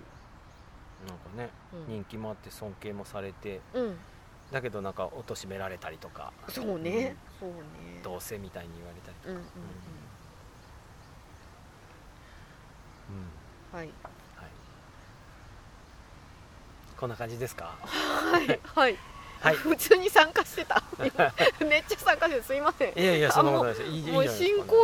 [1.04, 1.08] うん。
[1.08, 1.50] なんかね
[1.88, 1.94] うん。
[1.94, 3.98] 人気もあって尊敬もされてうん。
[4.52, 7.56] だけどなんか貶められたりとかそうね、そうね。
[8.04, 9.46] どうせみたいに言われたりとか、
[13.74, 13.80] うん。
[13.80, 13.90] はい、
[17.00, 17.76] こんな感じですか？
[17.82, 18.98] はいはい、
[19.42, 19.56] はい。
[19.56, 20.82] 普通に参加してた。
[20.98, 21.34] 今
[21.70, 23.00] めっちゃ参加してたすいません。
[23.00, 23.88] いやいやあそんなことないです。
[23.90, 24.76] いいもう進行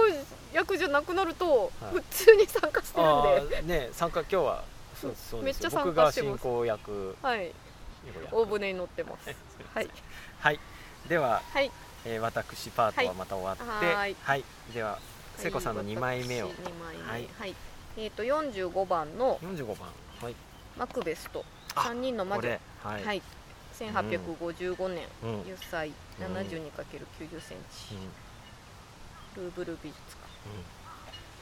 [0.53, 1.93] 役じゃなくなるとはい。
[1.95, 4.63] 普通に参加してるんあで、ーね参加今日は
[4.99, 6.41] そうそうめっちゃ参僕が加してます。
[6.41, 7.15] 進行役。
[7.21, 7.51] はい。
[8.05, 9.35] 役大船に乗ってます。
[9.73, 9.89] はい。
[10.39, 10.59] はい。
[11.07, 11.71] では、はい。
[12.03, 14.15] えー私パートはまた終わってははい。
[14.23, 14.43] はい。
[14.73, 14.97] では
[15.37, 16.47] 聖子さんの2枚目を。
[16.49, 17.09] 私二枚目。
[17.11, 17.27] はい。
[17.39, 17.55] はい。
[17.97, 19.89] えっ、と45番の45番。
[20.21, 20.35] はい。
[20.77, 22.59] マクベスとあ3人の魔女。
[22.83, 23.21] はい、はい。
[23.79, 25.41] 1855年、うん。
[25.41, 25.89] 10歳。
[25.89, 25.91] う
[26.23, 26.25] ん。
[26.37, 27.95] 72×90 センチ、
[29.37, 29.43] うん。
[29.43, 30.31] ルーブル美術館。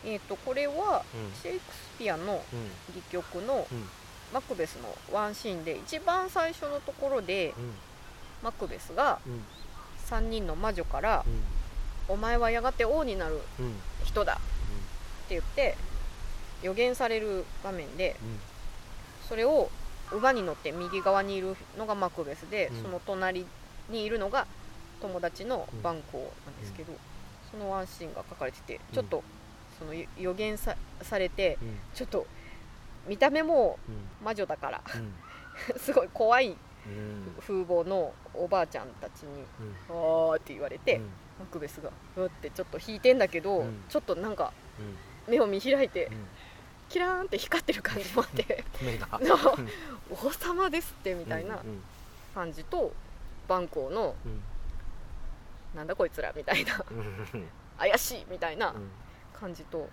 [0.05, 1.33] えっ、とこれはうん。
[1.41, 2.71] シェイクスピアのうん。
[2.89, 3.89] 戯曲のうん。
[4.33, 7.73] マクベスのワンシーンで一番最初のところでうん。
[8.43, 9.43] マクベスがうん。
[10.07, 11.43] 3人の魔女からうん
[12.13, 13.65] 「お前はやがて王になるうん。
[13.65, 13.75] うん。
[14.05, 14.33] 人だ」
[15.25, 15.75] って言って
[16.61, 18.39] 予言される場面でうん。
[19.27, 19.69] それを
[20.11, 22.81] 馬に乗って右側にいるのがマクベスで、うん。
[22.83, 23.45] その隣
[23.89, 24.47] にいるのが
[25.01, 26.93] 友達のバンコーなんですけど、
[27.51, 29.23] そのワンシーンが書かれててちょっと
[29.79, 31.79] その予言さされてうん。
[31.93, 32.27] ちょっと
[33.07, 35.13] 見た目もうん魔女だからうん。
[35.79, 37.35] すごい怖いうん。
[37.39, 41.03] 風貌のおばあちゃんたちにうん「あー」って言われて、うん。
[41.39, 43.83] マクベスがうってちょっと引いてんだけど、うん。
[43.89, 44.97] ちょっとなんかうん。
[45.31, 46.27] 目を見開いてうん
[46.89, 48.63] キラーンって光ってる感じもあって。
[50.09, 51.83] 王様ですってみたいなうん
[52.33, 52.91] 感じと
[53.47, 54.41] バンコーのうん。
[55.75, 56.83] なんだこいつらみたいな。
[57.77, 58.89] 怪しいみたいなうん。
[59.33, 59.87] 感じと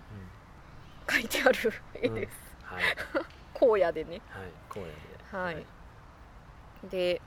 [1.09, 2.33] 書いてある絵です、
[2.63, 2.83] はい。
[3.61, 4.21] 荒野でね。
[4.29, 4.51] はい。
[4.69, 4.93] 荒野で。
[5.31, 5.55] はい。
[5.55, 5.65] はい。
[6.89, 7.21] で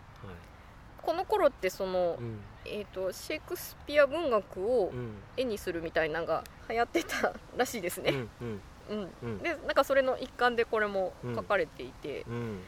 [1.02, 2.40] この頃ってその、うん。
[2.66, 5.22] えー、とシェイクスピア文学をうん。
[5.36, 9.38] 絵にするみたいなのが流行ってたらしいですね、うんうん。
[9.38, 12.60] でなんかそれの一環でこれも書かれていて、うん。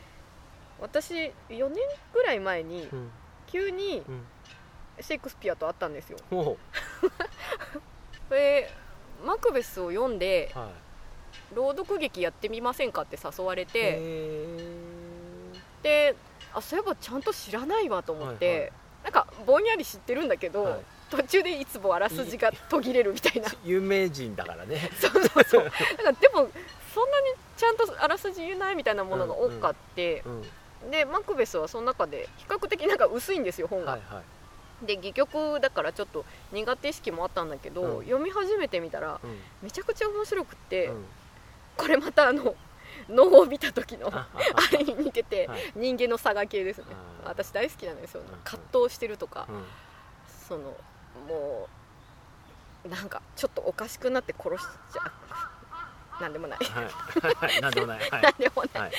[0.81, 1.77] 私4年
[2.13, 3.11] ぐらい前にうん。
[3.47, 4.25] 急にうん。
[5.01, 6.19] シェイクスピアと会ったんですよ。
[6.29, 6.57] ほ
[8.31, 8.71] で
[9.25, 10.69] マクベスを読んでうはい。
[11.55, 14.59] 朗読劇やってみませんかって誘われてへ
[15.83, 16.15] で
[16.55, 18.73] あそういえばちゃんと知らないわと思って、はいはい。
[19.05, 20.81] なんかぼんやり知ってるんだけど、ーはい
[21.17, 23.49] 途中でいつもあらすじが途切れるみたいな。
[23.65, 24.91] 有名人だからね。
[24.99, 25.65] そうそうそう。
[25.69, 26.49] だからでも
[26.95, 30.23] そんなにちゃんとあらすじ言えないみたいなものが多かって。
[30.25, 30.43] う、ん
[30.91, 34.23] でマクベスはその中で比較的なんか薄いんですよ本が、はいは
[34.83, 34.87] い。
[34.87, 38.05] で戯曲だからちょっと苦手意識もあったんだけど、うん。
[38.05, 39.41] 読み始めてみたらうん。
[39.63, 41.05] めちゃくちゃ面白くって、うん。
[41.77, 42.55] これまたあの
[43.09, 45.73] 脳を見た時のああれに似てて、はい。
[45.77, 46.85] 人間の差が系ですね。
[47.25, 48.23] 私大好きなんですよ。
[48.23, 48.39] うん。
[48.45, 49.65] 葛藤してるとか、うん。
[50.49, 50.77] その
[51.29, 51.69] も
[52.85, 54.61] うなんかちょっとおかしくなって殺し
[54.93, 55.03] ちゃ
[56.19, 57.61] うなんでもない、はい。
[57.61, 57.99] なんでもない。
[58.01, 58.23] はい。
[58.23, 58.93] なんでもない、はい。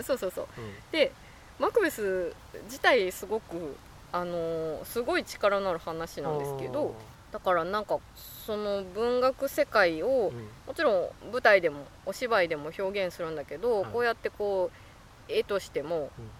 [0.04, 0.48] そうそうそう。
[0.58, 0.74] うん。
[0.90, 1.12] で
[1.58, 3.76] マクベス自体すごく
[4.12, 6.94] あのーすごい力のある話なんですけど
[7.30, 7.98] だからなんか
[8.46, 10.48] その文学世界をうん。
[10.66, 13.92] もちろん舞台でもお芝居でも表現するんだけど、はい。
[13.92, 16.30] こうやってこう絵としても、うん。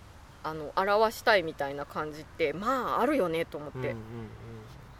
[0.46, 3.96] あの表したいみたいな感じってまああるよねと思って、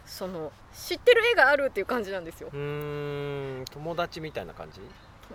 [0.05, 2.49] その知ってる絵があるっていう感じなんですよ。
[2.53, 4.79] うん友達みたいな感じ？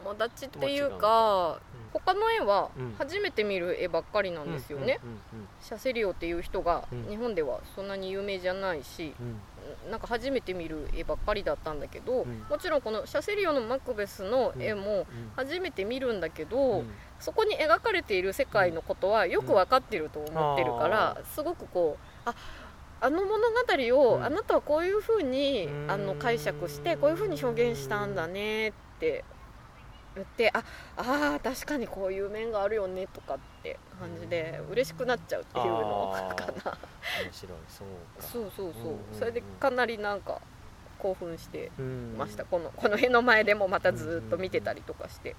[0.04, 1.60] 友達っていう友か
[1.92, 2.94] 達他の絵はうん。
[2.96, 5.18] 初めて見る絵ばっかりなんですよね、うん
[5.60, 7.08] シャセリオっていう人がうん。
[7.08, 9.26] 日本ではそんなに有名じゃないし、うん。
[9.26, 9.40] うん
[9.88, 12.44] なんか初めて見る絵ばっかりだったんだけど、うん。
[12.48, 15.06] もちろんこのシャセリオのマクベスの絵もうん。
[15.36, 16.90] 初めて見るんだけど、うん。
[17.18, 22.34] そこに描かれている世界のことはよく分かってると思ってるから、すごくこうあ
[23.00, 24.24] あの物語を、うん。
[24.24, 25.90] あなたはこういうふうにうん。
[25.90, 29.24] あの解釈してこういうふうに表現したんだねって
[30.14, 30.62] 言ってあ
[30.96, 36.78] あー確かにこういう面があるよねとかって感じで嬉しくなっちゃうっていうのかな。
[37.22, 37.58] 面白い。
[37.68, 38.26] そうか。
[38.26, 38.82] そうそうそう。
[38.82, 39.18] うんうんうん。
[39.18, 40.40] それでかなりなんか
[40.98, 42.44] 興奮してうんました。
[42.44, 45.36] このこの絵の前でもまたずっと見てたりとかして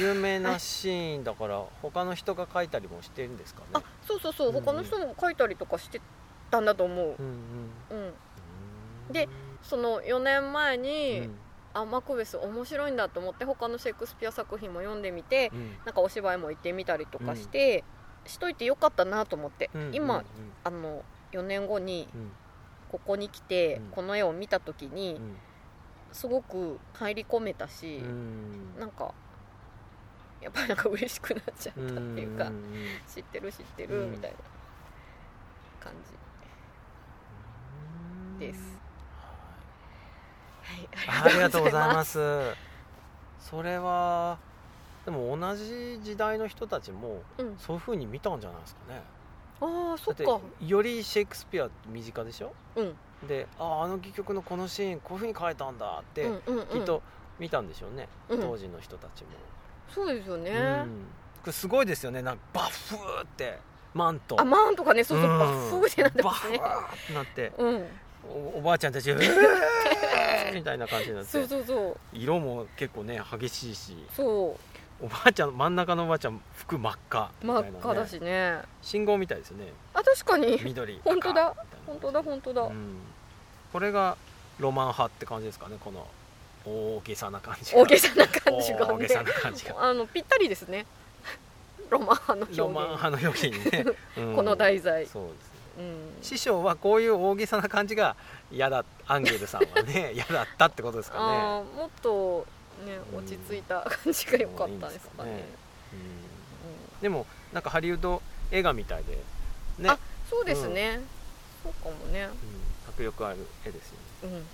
[0.00, 3.66] 有名なシーンだから他の人が描いたりもしてるんですかね？
[3.74, 4.48] あそうそうそう。
[4.48, 4.64] うんうん。
[4.64, 6.00] 他の人も描いたりとかして
[6.50, 7.16] たんだと思う。
[7.18, 7.26] うん
[7.90, 8.06] うん。
[9.08, 9.12] うん。
[9.12, 9.28] で
[9.62, 11.34] その4年前に、うん。
[11.72, 15.70] あマクベス面白いんだと思って他のシェイクスピア作品も読んでみてうん。
[15.84, 17.84] なんかお芝居も行ってみたりとかして、
[18.26, 20.24] しといてよかったなと思って、うん今、うん。
[20.64, 22.30] あの4年後にうん。
[22.90, 23.82] ここに来て、うん。
[23.90, 25.36] この絵を見た時にうん。
[26.12, 28.80] すごく入り込めたし、うん。
[28.80, 29.14] なんか
[30.40, 32.62] やっぱりなんか嬉しくなっちゃったっていうか、んんん。
[33.12, 34.12] 知ってる知ってるうん。
[34.12, 34.36] みたいな
[35.80, 35.92] 感
[38.38, 38.78] じです、
[40.62, 42.12] はい、ありがとうございます。
[42.12, 42.18] す。
[43.50, 44.38] それは
[45.04, 49.02] でも同じ時代の人たちもうん、そういうふうに見たんじゃないですかね。
[49.62, 52.54] ああそだっかよりシェイクスピア身近でしょ？
[52.76, 52.96] うん。
[53.28, 56.66] であああの戯曲のこのシーンこういうふうに書いたんだって、うんうんうん。
[56.66, 57.02] きっと
[57.38, 58.40] 見たんでしょうね、うん。
[58.40, 59.30] 当時の人たちも、
[59.94, 60.88] そうですよね、うん。
[61.40, 62.22] これすごいですよね。
[62.22, 63.58] なんかバッフーって。
[63.92, 64.40] マント。
[64.40, 65.02] あマンとかね。
[65.02, 65.38] そうそう、ん。
[65.38, 66.58] バッフーってなってますね。
[66.58, 67.52] バッフーってなって。
[67.58, 67.86] うん。
[68.54, 71.30] おおばあちゃんたち うーみたいな感じになって。
[71.30, 71.96] そうそうそう。
[72.12, 73.96] 色も結構ね激しいし。
[74.14, 74.56] そ
[75.02, 77.30] おばあちゃん真ん中のおばあちゃん服真っ赤。
[77.42, 78.60] う真っ赤だしね。
[78.82, 79.72] 信号みたいですよね。
[79.94, 80.60] あ確かに。
[80.62, 81.00] 緑。
[81.04, 81.54] 本当だ。
[81.86, 82.98] 本当だ本当だ、うん、
[83.72, 84.16] これが
[84.58, 86.06] ロマン派って感じですかねこの
[86.64, 87.78] 大げさな感じが。
[87.80, 88.92] 大げさな感じがね。
[88.92, 89.82] 大げさな感じが。
[89.82, 90.86] あのぴったりですね。
[91.90, 92.58] ロマン派の表現。
[92.58, 93.84] ロマン派の表現にね、
[94.18, 94.36] うん。
[94.36, 95.50] この題材、そうですね。
[95.78, 98.16] うん、師匠はこういう大げさな感じが
[98.50, 101.38] 嫌だアンゲルさんはね 嫌だったってことですかね。
[101.80, 102.46] もっと
[102.84, 103.18] ねうん。
[103.18, 105.30] 落ち着いた感じが良かったですかね。
[105.30, 105.48] いいんですかね。
[106.94, 107.00] うん。
[107.02, 108.20] でもなんかハリウッド
[108.50, 109.18] 映画みたいで
[109.78, 109.88] ね。
[109.88, 111.00] あ、そうですね、
[111.62, 112.24] そうかもね。
[112.24, 112.30] うん、
[112.88, 114.34] 迫力ある絵ですよね、うん。
[114.34, 114.44] うん。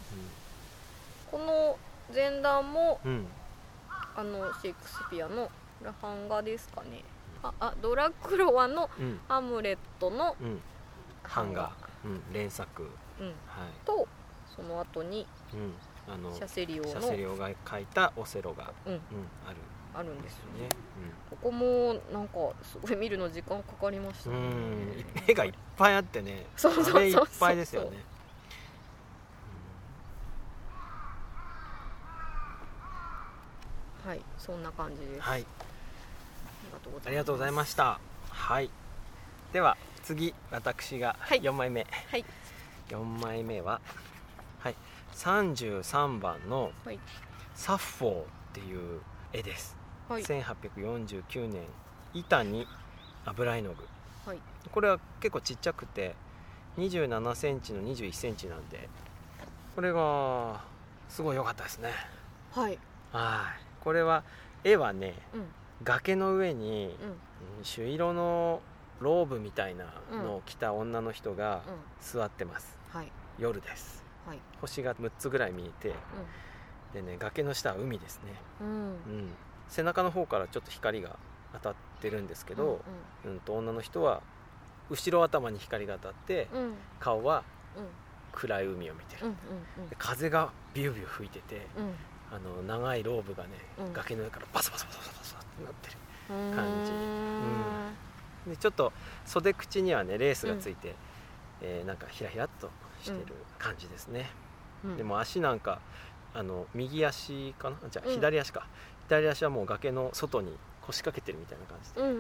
[1.31, 1.79] この
[2.15, 3.27] 前段もうん。
[4.19, 5.51] あのシェイクスピアの
[5.83, 7.05] ラハンガですかね。
[7.43, 9.21] ああドラクロワのうん。
[9.29, 10.61] ハムレットのうん。
[11.35, 11.73] 版画、
[12.05, 12.83] うん、連作。
[13.21, 13.27] うん。
[13.27, 13.35] はい。
[13.85, 14.09] と
[14.55, 15.75] その後にうん。
[16.09, 18.93] あのシャセリオのシャセリオが描いたオセロが、うん。
[18.93, 19.01] うん、
[19.47, 19.57] ある。
[19.95, 20.65] あるんですよね。
[20.65, 20.69] ね、
[21.31, 24.37] ここもなんかすごい見るの時間かかりましたうん、
[24.97, 25.05] ね。
[25.25, 25.31] うん。
[25.31, 26.47] 絵がいっぱいあってね。
[26.55, 26.93] そうそうそうそう。
[26.95, 28.05] 壁いっぱいですよね
[34.07, 35.45] はいそんな感じです、はい。
[37.05, 37.99] ありがとうございました。
[38.31, 38.71] はい。
[39.53, 41.41] では次私がはい。
[41.41, 42.25] 4枚目、はい。
[42.89, 43.81] 4枚目は
[44.61, 44.77] はい。
[45.15, 47.01] 33番のはい
[47.57, 49.01] 「サッフォー」っていう
[49.33, 49.77] 絵です、
[50.09, 50.23] はい。
[50.23, 51.65] 1849年
[52.15, 52.69] 板に
[53.25, 53.89] 油絵の具。
[54.25, 54.39] はい。
[54.71, 56.15] これは結構ちっちゃくて
[56.79, 58.89] 2 7センチの2 1センチなんで
[59.75, 60.61] これが
[61.09, 61.93] すごい良かったですね。
[62.53, 62.79] はい。
[63.11, 64.25] はいこれは
[64.65, 65.47] 絵はねうん。
[65.85, 67.09] 崖の上にうん。
[67.09, 67.17] うん
[67.63, 68.61] 朱色の
[69.01, 71.75] ローブみたいなのを着た女の人がうん。
[72.01, 72.77] 座ってます。
[72.91, 73.13] はい。
[73.39, 74.05] 夜です。
[74.27, 74.41] はい。
[74.61, 75.95] 星が6つぐらい見えて
[76.93, 78.69] でね崖の下は海ですね、うん。
[78.69, 78.75] うん。
[78.75, 79.29] うん、
[79.69, 81.17] 背中の方からちょっと光が
[81.53, 82.81] 当たってるんですけど、
[83.25, 84.21] うんと女の人は
[84.91, 86.63] 後ろ頭に光が当たってうん。
[86.63, 87.45] うん顔は
[87.77, 87.85] うん。
[88.33, 89.37] 暗い海を見てる、うん
[89.83, 89.89] うん。
[89.89, 91.95] で風がビュービュー吹いててうん
[92.33, 93.93] あの長いローブがね、うん。
[93.93, 95.97] 崖の上からバサバサバサバサってなってる。
[96.31, 96.55] うん。
[96.55, 96.93] 感じ。
[96.93, 96.95] う
[98.51, 98.53] ん。
[98.53, 98.93] でちょっと
[99.25, 100.95] 袖口にはねレースがついて、
[101.63, 102.69] えーなんかひらひらっと
[103.03, 103.19] してる
[103.59, 104.31] 感じですね、
[104.85, 104.97] うん。
[104.97, 105.81] でも足なんか
[106.35, 107.77] あの右足かな？
[107.91, 108.15] じゃあうん。
[108.15, 108.67] 左足か、
[109.09, 112.15] 左足はもう崖の外に腰掛けてるみたいな感じで、うんうん。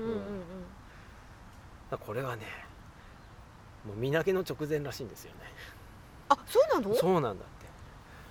[1.92, 1.99] うん。
[1.99, 2.42] これはね
[3.87, 5.38] もう身投げの直前らしいんですよね。
[6.29, 6.95] あそうなの？
[6.95, 7.49] そうなんだっ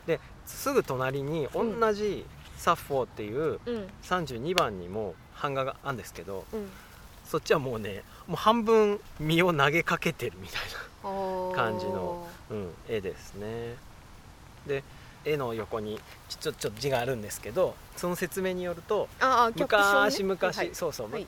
[0.05, 0.17] て。
[0.17, 1.79] ですぐ隣にうん。
[1.79, 2.25] 同じ
[2.57, 3.89] サッフォーっていううん。
[4.03, 6.69] 32番にも版画があるんですけどうん。
[7.25, 10.61] そっちはもうねもう半分身を投げかけてるみたい
[11.03, 11.51] あー。
[11.53, 13.75] 感じのな、うん、絵ですね。
[14.67, 14.83] で
[15.25, 20.33] 絵の横にちょちょっと字があるんですけどその説明によるとああキャップションね？
[20.35, 20.75] 昔々、はい。
[20.75, 21.25] そうそう、はい。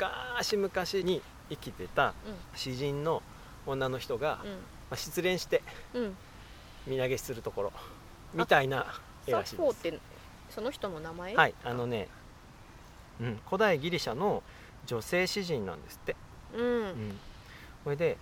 [0.57, 2.13] 昔々に生きてた
[2.55, 3.23] 詩人の
[3.65, 5.63] 女の人が、まあ、失恋して
[5.95, 6.17] うんうん。
[6.85, 7.73] 身投げするところ
[8.37, 8.85] みたいな
[9.25, 9.61] 絵サらしいです。
[9.61, 9.99] ッフォーって
[10.49, 11.35] その人の名前？
[11.35, 12.07] はいあのね、
[13.19, 14.43] うん、古代ギリシャの
[14.85, 16.15] 女性詩人なんですって、
[16.55, 16.65] うん。
[16.65, 17.19] うん、
[17.83, 18.17] これで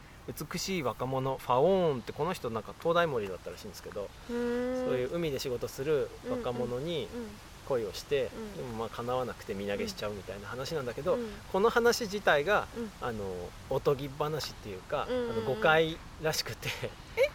[0.51, 7.27] 美しい若者ファオーンってこの人なんか東大森だったらしいんですけど、そういう海で仕事する若者にうん
[7.67, 8.57] 恋をして、うん。
[8.57, 11.29] でもまあ叶わなくて身投げしちゃうみたいな話なんだけど、うん。
[11.51, 12.91] この話自体がうん。
[13.01, 13.23] あの
[13.69, 16.69] おとぎ話っていうか、あの誤解らしくて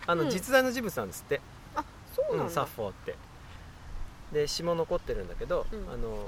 [0.07, 0.31] あのうん。
[0.31, 1.41] 実在の人物なんですって、あ
[2.15, 3.15] そううなんんだサッフォーって。
[4.33, 5.93] で詩も残ってるんだけど、うん。
[5.93, 6.27] あの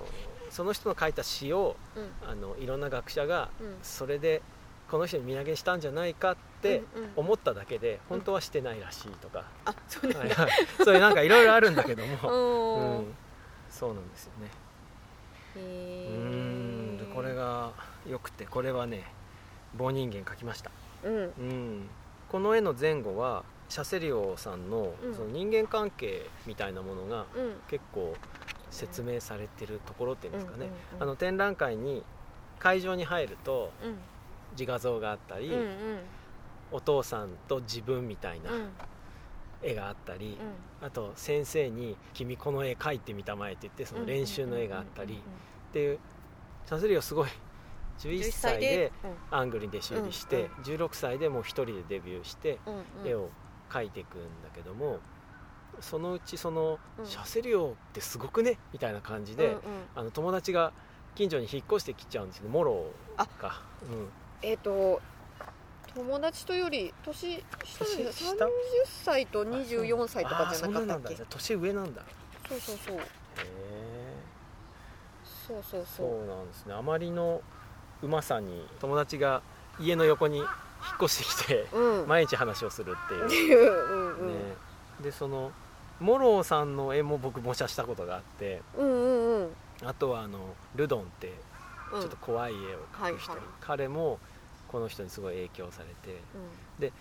[0.50, 2.10] その人の書いた詩をうん。
[2.28, 3.76] あのいろんな学者がうん。
[3.82, 4.42] それで
[4.90, 7.10] この人に身投げしたんじゃないかってうんうん。
[7.16, 10.34] 思っただけで本当はしてないらしいとか、あそうなんだ。
[10.34, 10.50] はいはい。
[10.84, 13.14] そういうなんかいろいろあるんだけども、 うんうん、
[13.70, 14.50] そうなんですよね。
[15.56, 16.98] へうーん。
[16.98, 17.72] でこれが
[18.08, 19.04] よくてこれはね
[19.76, 20.70] 棒人間描きました、
[21.04, 21.14] うん。
[21.16, 21.88] うん、
[22.30, 25.14] この絵の前後はシャセリオさんのうん。
[25.14, 27.54] その人間関係みたいなものがうん。
[27.68, 28.14] 結構
[28.70, 32.04] 説明されてるところっていうんですかね、うんうんうんあの展覧会に
[32.58, 33.96] 会場に入るとうん。
[34.52, 35.68] 自画像があったり、うんうん。
[36.70, 38.68] お父さんと自分みたいなうん。
[39.62, 40.36] 絵があったり、
[40.80, 40.86] うん。
[40.86, 45.14] あと先生に「君この絵描いてみたまえ」って言ってその練習の絵があったり
[45.70, 45.98] っていう
[46.66, 47.28] シャセリオすごい
[48.00, 48.92] 11歳で
[49.30, 53.08] アングルに弟子入りして、16歳でもう一人でデビューしてうんうんうん。
[53.08, 53.30] 絵を
[53.72, 54.98] 描いていくんだけども
[55.80, 57.06] そのうちそのうん。
[57.06, 59.58] シャセリオってすごくねみたいな感じで、うんうん。
[59.94, 60.72] あの友達が
[61.14, 64.08] 近所に引っ越してきちゃうんですよねモロあが、うん、
[64.42, 65.00] えっと
[65.94, 68.48] 友達とより年下年で下30
[68.86, 71.22] 歳と24歳とかじゃなかったっけ？
[71.28, 72.00] 年上なんだ。
[72.00, 72.04] へ
[72.48, 72.96] そうそうそう。
[73.44, 74.14] え
[75.46, 76.72] そうそうそそううなんですね。
[76.72, 77.42] あまりの
[78.02, 79.42] うまさに友達が
[79.78, 80.42] 家の横に
[80.84, 82.08] 引っ越してきてうん。
[82.08, 83.58] 毎日話をするっていう。
[84.18, 84.48] ううんうん。
[84.50, 84.56] ね、
[85.00, 85.52] でその
[86.00, 89.54] モロさんの絵も僕模写したことがあってうんうんうん。
[89.84, 91.32] あとはあのルドンって
[91.92, 92.00] うん。
[92.00, 93.46] ちょっと怖い絵を描く人、はいはい。
[93.60, 94.18] 彼も
[94.68, 96.20] この人にすごい影響されて。
[96.80, 96.92] うん。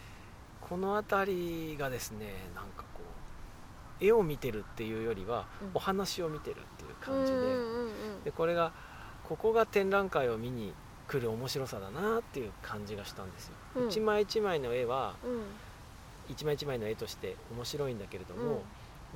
[0.62, 3.02] この辺りがですねなんかこ
[4.00, 5.72] う絵を見てるっていうよりは、うん。
[5.74, 8.24] お話を見てるっていう感じで,、うんうんうん。
[8.24, 8.72] でこれが
[9.28, 10.74] ここが展覧会を見に
[11.12, 13.88] 来る面白さだなっていう感じがしたんですよ、うん。
[13.90, 15.42] 一枚一枚の絵はうん。
[16.30, 18.62] 一枚一枚の絵として面白いんだけれども、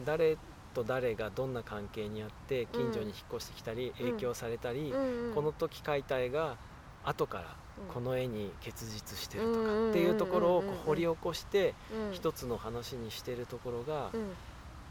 [0.05, 0.37] 誰
[0.73, 5.33] と誰がどんな関係にあって近所に引っ越してきたり、影響されたり、うんうん。
[5.33, 6.57] この時描いた絵が
[7.05, 7.55] 後から
[7.87, 7.93] うん。
[7.93, 12.13] この絵に結実してるとかっていうところを掘り起こしてうん。
[12.13, 14.33] 一つの話にしてるところがうん。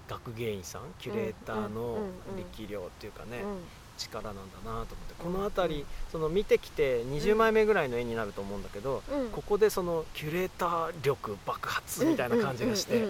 [0.08, 2.36] 学芸員さんキュレーターのうんうんうん。
[2.36, 3.58] 力量っていうかねうん
[3.98, 9.30] 力なんだなと思ってこの辺りその見てきて20枚目ぐらいの絵になると思うんだけどうん。
[9.30, 13.06] ここでそのキュレーター力爆発みたいな感じがして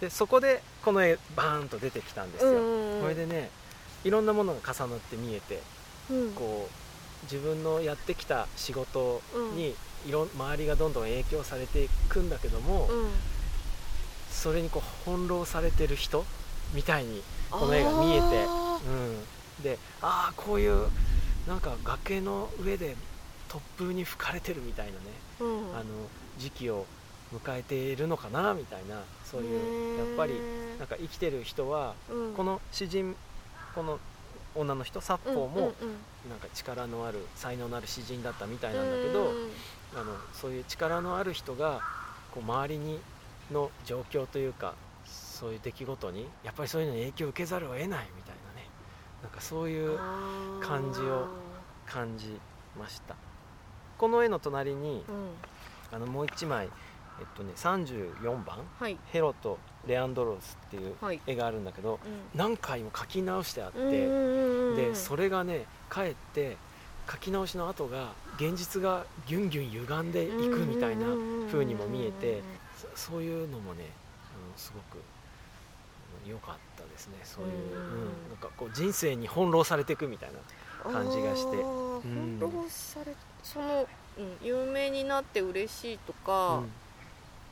[0.00, 3.02] でそこでこの絵バーンと出てきたんですうんよ。
[3.02, 3.50] これでね
[4.04, 5.62] いろんなものが重なって見えて
[6.10, 6.32] うん。
[6.32, 9.20] こう自分のやってきた仕事
[9.56, 9.74] に
[10.06, 13.10] いろん周りがどんどん影響されていくんだけども、うん。
[14.30, 16.24] それにこう翻弄されてる人
[16.72, 19.16] みたいに、この絵が見えてあうん、
[19.62, 20.88] でああこういう
[21.46, 22.96] なんか崖の上で
[23.48, 25.76] 突風に吹かれてるみたいなね、ーうん。
[25.76, 25.84] あの
[26.38, 26.86] 時期を
[27.34, 30.34] 迎えているのかなみたいなそういうやっぱり
[30.78, 32.34] なんか生きてる人はうん。
[32.34, 33.16] この詩人
[33.74, 33.98] この
[34.54, 35.72] 女の人サッポーも
[36.28, 39.50] なんか力のある才能のある詩人だったみたいなんだけど、うん
[39.94, 41.80] あのそういう力のある人が
[42.34, 43.00] こう周りに
[43.50, 44.74] の状況というか
[45.06, 48.34] そういう出来事にやっぱりそういうのに影響を受けざるを得ないみたい
[49.22, 49.98] なんかそういう
[50.60, 51.26] 感じを
[51.86, 52.38] 感じ
[52.78, 53.16] ました。
[53.98, 55.30] この絵の隣にうん。
[55.90, 56.66] あのもう一枚、
[57.18, 61.20] えっとね、34番はい「ヘロとレアンドロス」っていうはい。
[61.26, 62.20] 絵があるんだけどうん。
[62.34, 64.06] 何回も描き直してあって、
[64.76, 66.56] でそれがねかえって
[67.10, 71.06] 書き直しの後が現実がギュンギュン歪んでいくみたいな
[71.50, 72.42] 風にも見えて
[72.94, 73.86] そそういうのもね
[74.30, 75.02] あのすごく
[76.28, 76.60] 良かった
[76.98, 77.56] ですねそういう、うん。
[77.56, 80.30] うんなんかこう人生に翻弄されていくみたい
[80.84, 81.56] な感じがして。
[81.56, 83.88] 翻弄されその、
[84.18, 86.62] うん、有名になって嬉しいとか、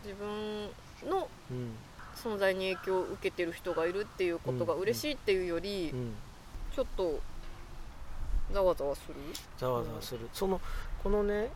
[0.04, 0.70] 自分
[1.08, 1.72] のうん
[2.14, 4.80] 存在に影響を受けてる人がいるっていうことがうん。
[4.80, 5.92] 嬉しいっていうより、
[6.74, 7.20] ちょっと
[8.52, 9.14] ざわざわする、
[9.58, 10.28] ざわざわする。
[10.32, 10.60] その
[11.02, 11.50] このね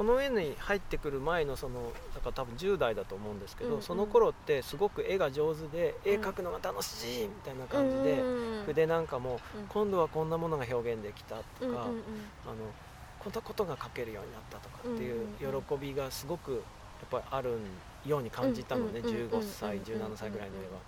[0.00, 3.82] この絵に入ってくる前のそのだから多分10代だと思うんですけど、うんうん。
[3.82, 8.22] その頃ってすごく絵が上手で絵描くのが楽しいみたいな感じで、
[8.64, 9.66] 筆なんかもうん。
[9.68, 11.82] 今度はこんなものが表現できたとか、うんうんうん。
[11.84, 12.54] あの
[13.18, 16.62] こんなことが書けるようになったとかっていううんうん喜びがすごくやっ
[17.10, 17.58] ぱりある
[18.06, 20.80] ように感じたのねうんうんうんうん15歳17歳ぐらいの絵は。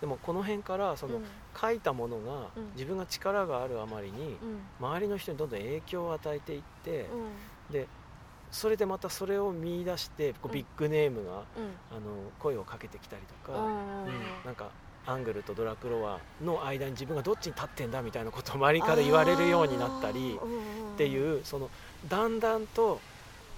[0.00, 1.24] でもこの辺からそのうん。
[1.56, 2.72] 書いたものがうん。
[2.74, 4.58] 自分が力があるあまりにうん。
[4.80, 7.06] 周りの人にどんどん影響を与えていって
[7.70, 7.72] うん。
[7.72, 7.86] で
[8.56, 10.54] それでまたそれを見出してこううん。
[10.54, 11.38] ビッグネームがうん。
[11.94, 12.00] あの
[12.40, 13.58] 声をかけてきたりとか、
[14.44, 14.70] なんか
[15.06, 20.38] アングルとドラクロワの間に自分がどっちに立ってんだみたいなことを周りから言われるようになったり
[20.94, 21.70] ってういうその
[22.08, 23.00] だんだんと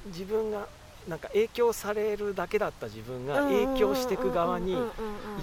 [0.07, 0.69] 自分が
[1.07, 4.91] なんか影響されるだけだった自分が影響していく側に行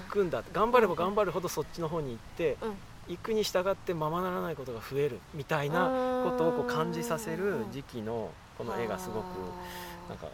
[0.09, 0.43] くんだ。
[0.53, 2.73] 頑張れば頑張るほどそっちの方に行ってうん。
[3.07, 9.25] 行くに従ってままならないことが増えるみたいなことをこう感じさせる時期のこの絵がすごく
[10.09, 10.27] なんか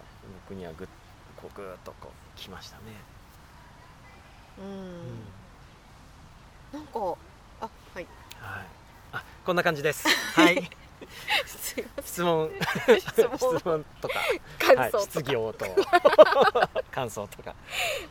[0.48, 0.88] 僕にはぐっ
[1.42, 2.84] こうぐーっとこうきましたね。
[4.60, 5.20] うん。
[6.80, 7.00] なんか
[7.62, 7.96] あはい。
[7.96, 8.06] はい。
[9.14, 10.08] あ、こんな感じです。
[10.36, 10.70] はい。
[12.02, 12.52] 質問、
[13.00, 13.38] 質問。
[13.38, 15.66] 質問とか、はい、感想とか、質疑応答、
[16.92, 17.56] 感想とか。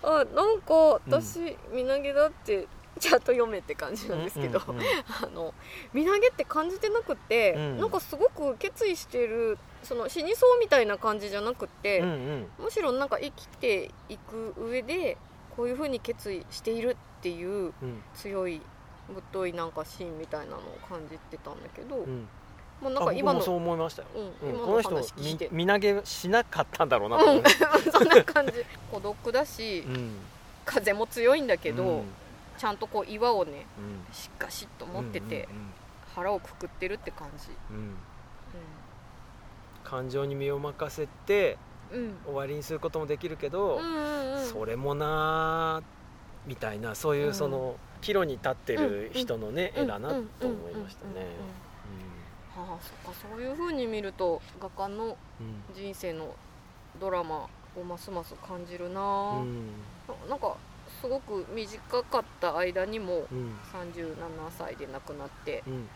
[0.02, 0.74] あなんか
[1.08, 2.66] 私身投げだって
[2.98, 4.86] ちゃんと読めって感じなんですけど、うんうんうん。
[5.22, 5.54] あの
[5.92, 7.78] 身投げって感じてなくって、うん。
[7.78, 12.46] なんかすごく決意してるその死にそうみたいな感じじゃなくって、うんうん。
[12.64, 15.16] むしろなんか生きていく上で
[15.56, 18.02] こういうふうに決意しているっていううん。
[18.14, 18.60] 強い
[19.12, 22.28] ぶっといなんかシーンみたいなのを感じてたんだけど、うん。
[22.82, 24.08] まあ、なんあか今のそう思いましたよ。
[24.42, 25.48] うんのこの人話聞いて。
[25.52, 27.42] み身投げしなかったんだろうなと思う。
[27.90, 28.52] そんな感じ。
[28.90, 30.16] 孤独だし、うん。
[30.64, 32.04] 風も強いんだけど、うん
[32.60, 34.14] ちゃんとこう岩をねうん。
[34.14, 35.70] しっかしっと持ってて、うん
[36.14, 37.94] 腹をくくってるって感じ、うんうん。
[39.84, 41.56] 感情に身を任せて
[41.90, 42.02] うん。
[42.02, 44.44] うん終わりにすることもできるけど、うんうんうん。
[44.46, 50.14] それもなーみたいなそういうその岐路に立ってる人のね、絵だなと
[50.48, 51.26] 思いましたね。
[52.56, 55.10] うんはあそっかそういう風に見ると画家のうん。
[55.10, 55.16] うん
[55.74, 56.34] 人生の
[57.00, 57.46] ドラマ
[57.76, 59.66] をますます感じるなうあ、ん。
[60.08, 60.56] ななんか
[61.00, 63.56] すごく短かった間にもうん。
[63.72, 65.88] 37歳で亡くなってうん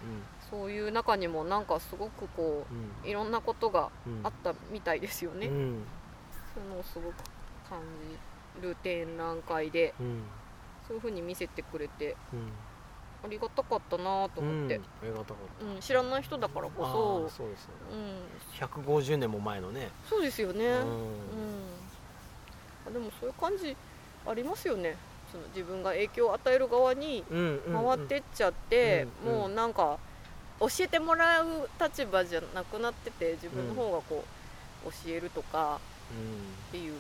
[0.50, 3.06] そういう中にもなんかすごくこうん。
[3.06, 5.82] ういろんなことがうんあったみたいですよね、うん。
[6.54, 7.14] そういうのをすごく
[7.68, 7.80] 感
[8.56, 10.22] じる展覧会でうん。
[10.86, 12.52] そういう風に見せてくれてうん。
[13.24, 14.82] ありがたかったなと思って、うん。
[14.82, 15.64] ありがたかった。
[15.64, 17.74] うん知らない人だからこあそーそうですね。
[17.92, 19.90] うん、150年も前のね。
[20.08, 20.84] そうですよね、ううんん。
[22.86, 23.74] あでもそういう感じ
[24.26, 24.96] ありますよね。
[25.30, 27.96] その自分が影響を与える側にうんうんうん。
[27.96, 29.38] 回ってっちゃって、うんうん。
[29.40, 29.98] もうなんか
[30.60, 34.24] 教えてもらう立場じゃなくなってて自分の方がこ
[34.86, 36.54] う教えるとかうん。
[36.68, 36.94] っていう、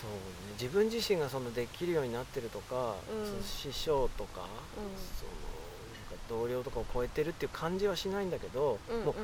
[0.00, 0.16] そうね。
[0.60, 3.26] 自分自身がそのできるようになってるとか、うん。
[3.26, 9.04] その師匠とか、そのなんか同僚とかを超えてるっていう感じはしないんだけど、うんうん。
[9.06, 9.14] もう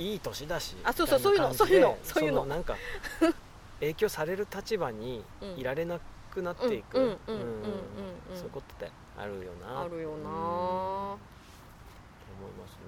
[0.00, 2.76] いい年だしあそうそうそういうのそういうのそういうのなんか
[3.78, 5.56] 影響される立場にうん。
[5.56, 6.00] いられな
[6.34, 6.98] くなっていく。
[6.98, 7.38] うんうんうんうんうん。
[7.38, 7.70] うん。
[8.30, 9.82] うんそういうことってあるよな。
[9.82, 11.12] あるよな、うん。
[11.12, 11.18] うん
[12.34, 12.78] 思いますね、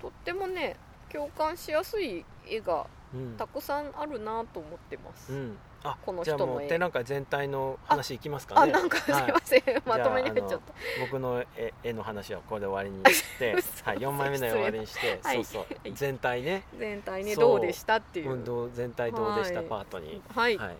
[0.00, 0.76] とってもね
[1.12, 3.20] 共感しやすい絵がうん。
[3.20, 5.56] うんたくさんあるなと思ってます、うん。
[5.84, 6.62] あこのじゃあもう
[7.04, 8.72] 全体の話いきますかね。
[8.72, 9.12] あなんかすい。
[9.12, 10.60] はいません、まとめに入っちゃっ
[11.00, 13.84] 僕の絵絵の話はこれで終わりにして、 嘘。
[13.84, 15.62] はい、4枚目の絵終わりにして、はいそうそう。
[15.62, 15.92] はい。
[15.92, 16.64] 全体ね。
[16.72, 18.32] た全体ねどうでしたっていう。
[18.32, 19.68] 運動全体どうでしたはい。
[19.68, 20.22] パートに。
[20.34, 20.56] はい。
[20.56, 20.74] はい、行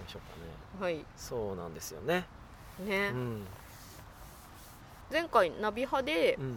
[0.00, 0.92] きましょうかね。
[0.92, 1.04] はい。
[1.16, 2.26] そうなんですよね。
[2.78, 3.46] ね、うん。
[5.12, 6.56] 前回ナビ派でうん。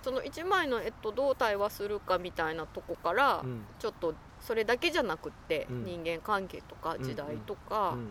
[0.00, 3.64] その1枚の絵とどう対話するかみたいなとこから、うん。
[3.78, 5.84] ちょっとそれだけじゃなくって、うん。
[5.84, 8.10] 人間関係とかうん時代とか、うん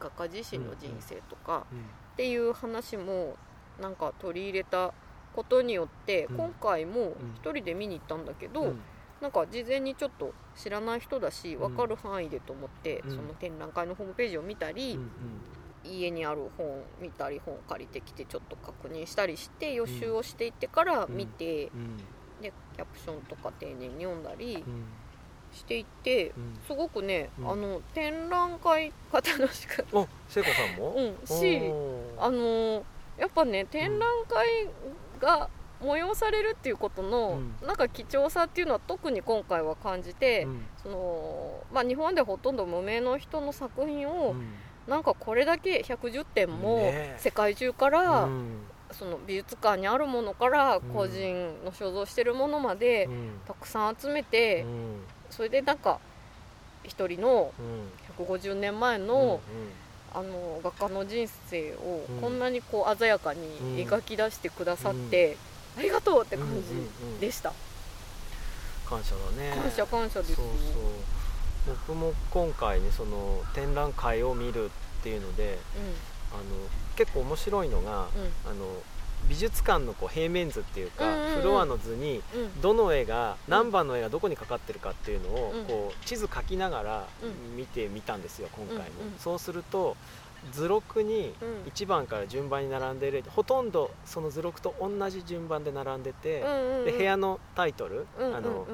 [0.00, 1.78] 画家自身の人生とか、うん。
[1.78, 1.82] っ
[2.16, 3.36] ていう話も
[3.80, 4.92] なんか取り入れた
[5.34, 6.36] ことによって、うん。
[6.36, 8.80] 今回もん一人で見に行ったんだけど、うん。
[9.20, 11.58] なんか事前にちょっと知らない人だしん。
[11.58, 13.10] 分かる範囲でと思って、うん。
[13.10, 15.10] その展覧会のホームページを見たり、うん
[15.84, 21.96] 家にある本見たり本借りてきてちょっと確認したりして予習をしていってから見て、うん。
[22.42, 24.84] でキャプションとか丁寧に読んだりうん。
[25.56, 26.58] していってうん。
[26.66, 27.50] すごくね、うん。
[27.50, 30.92] あの展覧会が楽しかっお聖子さんも？
[30.94, 31.60] た、うん、し
[32.18, 32.84] あの
[33.16, 34.68] やっぱね展覧会
[35.20, 35.48] が
[35.80, 40.66] 催されるっていうことの、うなんか貴重さっていうのは特に今回は感じて、うん。
[40.82, 44.54] そのまあ、日本でほとんど無名の人の作品を、うん。
[44.88, 47.16] なんかこれだけ110点もね。
[47.18, 48.60] 世界中から、うん。
[48.90, 50.80] その美術館にあるものからん。
[50.80, 53.40] 個人の所蔵してるものまでうん。
[53.46, 55.00] たくさん集めて、うん。
[55.30, 56.00] それでなんか
[56.84, 59.06] 一人のうん150年前うん。
[59.06, 59.40] の,、
[60.12, 62.20] あの画家の人生をうん。
[62.20, 65.36] こんなにこう鮮やかに描き出してくださって、
[65.78, 66.64] ありがとうって感うんうんうん。
[67.14, 67.52] じでした、
[68.84, 69.54] 感謝だね。
[69.54, 70.34] 感謝感謝です。
[70.34, 71.76] そうよそう。
[71.86, 74.68] 僕も今回ねその展覧会を見るっ
[75.02, 75.58] ていうので
[76.32, 76.42] あの
[76.96, 78.08] 結構面白いのが、
[78.46, 78.50] うん。
[78.50, 78.66] あの
[79.28, 81.40] 美術館のこう平面図っていうか、うんうんうん。
[81.40, 82.40] フロアの図にうん。
[82.42, 85.64] うんどの絵が何番の絵がどこにかかってるかっていうのを、うん。
[85.64, 89.18] こう地図書きながらう見てみたんですよ今回も、うんうん。
[89.18, 89.96] そうすると
[90.52, 91.48] 図録にうん。
[91.70, 96.84] 1番から順番に並んでるほとんどその図録と同じ順番で並んでて、うんうんうん。
[96.86, 98.36] で部屋のタイトル、うんうんうん。
[98.36, 98.66] あの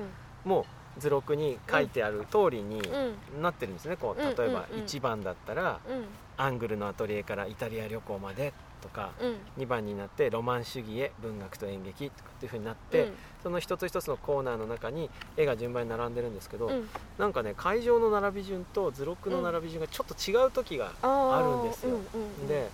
[0.44, 3.42] もう図録に書いてある通りにうん。
[3.42, 6.04] なってるんですねこううんうんうん例えば1番だったらうん
[6.36, 8.52] 「アングルのアトリエからイタリア旅行まで」
[8.84, 9.62] とかうん。
[9.62, 13.12] 2番になって「ロマン主義へ文学と演劇」とかっていう風になって、
[13.42, 16.88] その一つ一つのコーナーの中に絵が順番に並んでるんですけど、うん。
[17.18, 21.90] なんかね会場の並び順と図録の並び順がちょっと違う時が、ああるんですよ。
[21.90, 22.46] うんうんうん。
[22.46, 22.68] で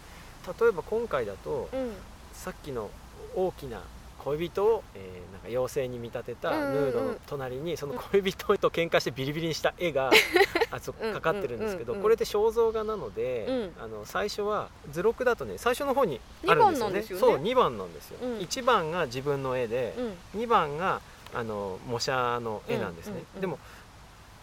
[0.61, 1.93] 例えば今回だと、うん。
[2.33, 2.91] さっきの
[3.37, 3.81] 大きな
[4.25, 10.11] 恋人を、えーなんか妖精に見立てたヌードの隣にその恋人と喧嘩してビリビリにした絵が
[10.71, 13.83] あそうんかかってるんですけどこれって肖像画なので、うん。
[13.83, 17.03] あの最初は図録だとね最初の方にあるんですよね。
[17.03, 18.39] そう2番なんですよ、うん。
[18.39, 19.95] 1番が自分の絵で、
[20.35, 20.43] うん。
[20.43, 21.01] 2番が
[21.35, 23.59] あの模写の絵なんですね、でも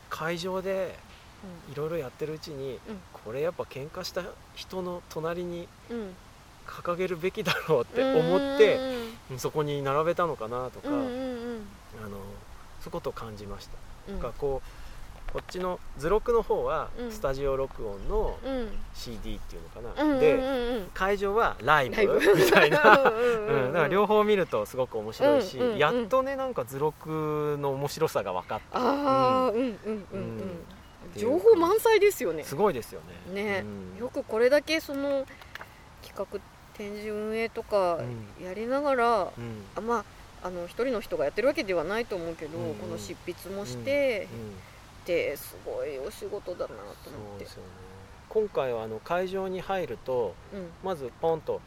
[0.09, 0.97] 会場で
[1.71, 3.01] いろいろやってるうちに、うん。
[3.25, 4.23] これやっぱ喧嘩した
[4.55, 5.67] 人の隣に
[6.68, 8.76] 掲げるべきだろうって思って、
[9.32, 11.61] うんそこに並べたのかなとか、うんうんうん。
[12.01, 12.11] あの
[12.80, 13.74] そういうことを感じました、
[14.07, 14.13] うん。
[14.22, 14.61] なんかこ
[15.30, 17.11] うこっちの図録の方はうん。
[17.11, 18.70] スタジオ録音のうん。
[18.93, 22.78] CD っていうのかな、うんうんで会場はライブ みたいな。
[23.01, 25.78] うんだから両方見るとすごく面白いし、うんうんうん。
[25.78, 28.80] やっとねなんか図録の面白さが分かった。
[28.80, 29.78] ああうんうんうん
[30.13, 30.20] うん。
[30.20, 30.65] うん。
[31.18, 32.45] 情報満載ですよね。
[32.45, 33.43] すごいですよね。
[33.43, 33.65] ね。
[33.95, 33.99] うん。
[33.99, 35.26] よくこれだけその
[36.01, 36.39] 企画
[36.78, 39.63] 展示運営とかうやりながらうん。
[39.75, 40.05] あま
[40.43, 42.69] ああの一人の人がやってるわけではないと思うけど、うん。
[42.69, 44.49] うんこの執筆もして、うん。
[44.49, 44.53] っ
[45.05, 46.73] てすごいお仕事だなと
[47.09, 47.45] 思って。
[47.45, 47.51] ね。
[48.30, 50.69] 今回はあの会場に入るとうん。
[50.84, 51.61] まずポンと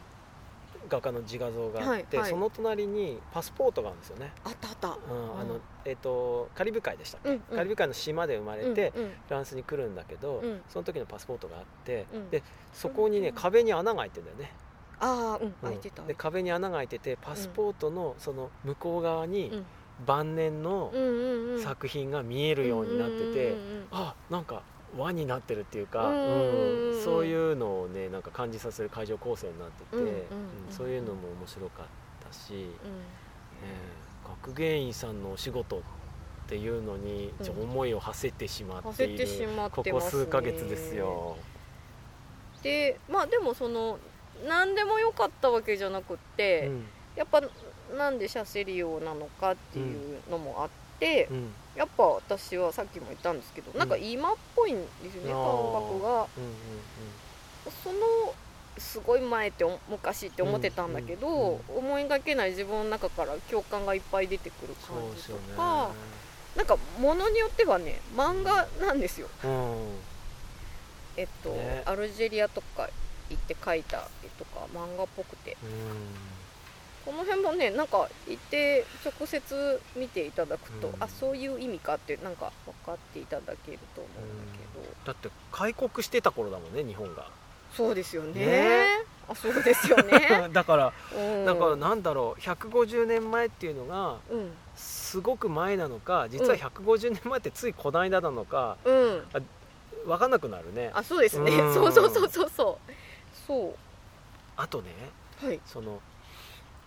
[0.89, 2.29] 画家の自画像があって、はいはい。
[2.31, 4.87] その隣にパスポートがあるんですよね、あったあった。
[4.87, 7.57] うんあのえっとカリブ海でしたっけ、うんうん。
[7.57, 9.09] カリブ海の島で生まれて、うんうん。
[9.09, 10.61] フランスに来るんだけど、うん。
[10.69, 12.29] その時のパスポートがあって、うん。
[12.29, 12.43] で
[12.73, 13.35] そこにねうん。
[13.35, 14.51] 壁に穴が開いてんだよね、
[15.01, 15.51] ああうんうん。
[15.61, 16.03] 開いてた。
[16.03, 19.65] で壁に穴が開いててパスポートのその向こう側にうん。
[20.03, 20.91] 晩年の
[21.63, 23.55] 作品が見えるようになってて、
[23.91, 24.63] あなんか
[24.97, 26.09] 輪になってるっていうか、
[27.03, 30.21] そういうのをねなんか感じさせる会場構成になってて、うんうんうんうん。
[30.71, 31.85] そういうのも面白かっ
[32.27, 32.59] たし、うん。
[32.59, 32.71] えー
[34.43, 35.81] 学芸員さんのお仕事っ
[36.47, 39.27] ていうのに思いを馳せてしまっている、
[39.71, 41.37] ここ数ヶ月ですよ。
[42.63, 43.99] でまあでもその
[44.47, 46.85] 何でもよかったわけじゃなくって、うん。
[47.15, 47.41] やっぱ
[47.97, 50.69] なんでシャセリオなのかっていうのもあっ
[50.99, 51.53] て、うん。
[51.75, 56.09] やっぱ私はさっきも言ったんですけど、なんか今っぽいんですよねあ感ー覚が。
[56.37, 56.51] うんうん
[57.83, 58.33] その
[58.77, 65.41] すごい前ってお昔って思ってたんだけど、うんうん思いがけない自分の中から共感がいっぱい出てくるそ感じとうですよね。
[65.55, 65.91] か、
[66.55, 69.27] なんかものによってはね漫画なんですよ。
[69.43, 69.97] うん。
[71.17, 71.83] えっと、ね。
[71.85, 72.89] アルジェリアとか
[73.31, 75.57] 行って描いた絵とか漫画っぽくて。
[77.03, 80.95] この辺もねなんか行って直接見ていただくと、うん。
[80.99, 87.27] あそういう意味かってなんか分かっていただけると思うんだけど、だって開国してた頃だもんね日本が。
[87.75, 88.45] そうですよね。
[88.45, 88.85] ね。
[89.27, 94.51] あそうですよね、 だからうん、だからなんだろう150年前っていうのがうん。
[94.75, 96.59] すごく前なのか実はうん。
[96.59, 99.25] 150年前ってついこの間なのかうん。
[100.05, 100.91] 分かんなくなるね。
[100.93, 101.51] あそうですね。
[101.51, 101.73] うん。
[101.73, 102.49] そうそうそうそうそう。
[102.49, 102.79] そ
[104.57, 104.91] あとね
[105.43, 105.59] うはい。
[105.65, 105.99] その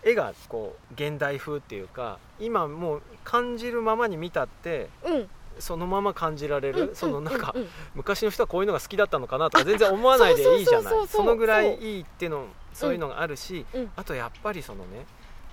[0.03, 5.29] 絵がこう現代風っていうか今もう感じるままに見たってうん。
[5.57, 7.67] そのまま感じられる、うんそのなんか、うんうん。
[7.95, 11.07] 昔の人はこういうのが好きだったのかなとか全然思わないでいいじゃない。
[11.07, 15.05] そのぐらいいいっていうのそういうのがあるし、うんあとやっぱりそのね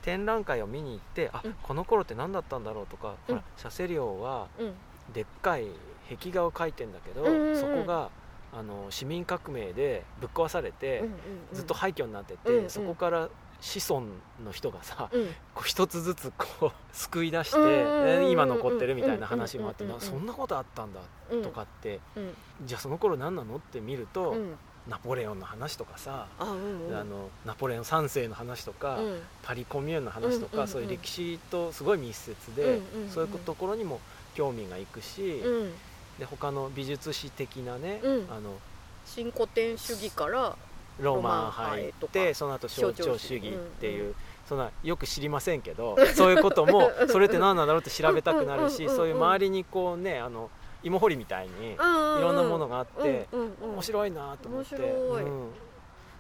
[0.02, 1.54] 展覧会を見に行ってあ、うん。
[1.62, 3.34] この頃って何だったんだろうとか、うん。
[3.36, 4.74] ほらシャセリオはうん。
[5.14, 5.66] でっかい
[6.10, 8.10] 壁画を描いてんだけど、そこが
[8.54, 11.04] あの市民革命でぶっ壊されて、
[11.52, 13.28] ずっと廃墟になってて、そこから
[13.62, 14.06] 子孫
[14.44, 15.26] の人がさ、うん。
[15.54, 21.00] こう一つずつこう救い出して、今残ってるみたいな話もあって、そんなことあったんだ
[21.30, 22.34] うんとかって、うん。
[22.64, 24.54] じゃあその頃何なのって見ると、うん。
[24.88, 29.20] ナポレオンの話とかさ、あのナポレオン3世の話とか、うん。
[29.44, 34.00] パリコミューンの話とか、そういう歴史とすごい密接で、そういうところにも
[34.34, 35.72] 興味がいくし、うん
[36.18, 38.26] で他の美術史的なね、うん。
[38.30, 38.58] あの
[39.04, 40.56] 新古典主義から
[41.00, 43.48] ロマン入っ派てその後象徴主義。
[43.48, 44.14] っていう、うんう
[44.52, 50.50] そんなよく知りませんけどそういうことも それって何なんだろうって調べたくなるしそういう周りにこうねあの
[50.82, 55.50] 芋掘りみたいにいろんなものがあってうんうんうん面白いなと思って、うん。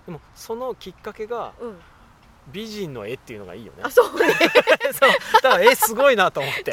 [0.06, 1.80] でもそのきっかけがうん
[2.48, 3.82] 美人の絵っていうのがいいよね。
[3.84, 4.20] あそう。
[4.20, 4.26] ね
[4.92, 5.42] そう。
[5.42, 6.72] だから絵すごいなと思って。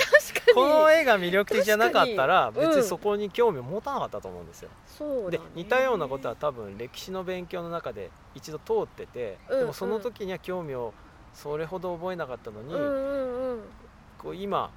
[0.54, 4.70] この絵が魅力的じゃなかったら別にそこに興味を持たなかったと思うんですよ。
[4.88, 5.38] そうだね。
[5.38, 10.94] で似たようなことは多分歴史の勉強の中で一度通ってて、うんでもその時には興味を
[11.34, 13.62] それほど覚えなかったのに、うんうんうん。
[14.18, 14.72] こう今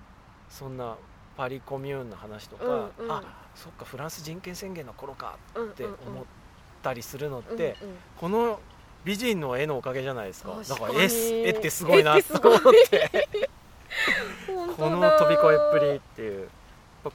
[0.48, 0.96] そんな
[1.36, 3.10] パリコミューンの話とか、うんうん。
[3.10, 3.22] あ
[3.54, 5.96] そっかフランス人権宣言の頃かうんって思っ
[6.82, 7.98] たりするのって、うんうんうん。
[8.18, 8.60] この
[9.04, 10.56] 美人の絵のおかげじゃないですか。
[10.68, 11.08] だから絵
[11.48, 13.28] 絵ってすごいなと思って。
[14.76, 16.48] このだ飛び越えっぷりっていう。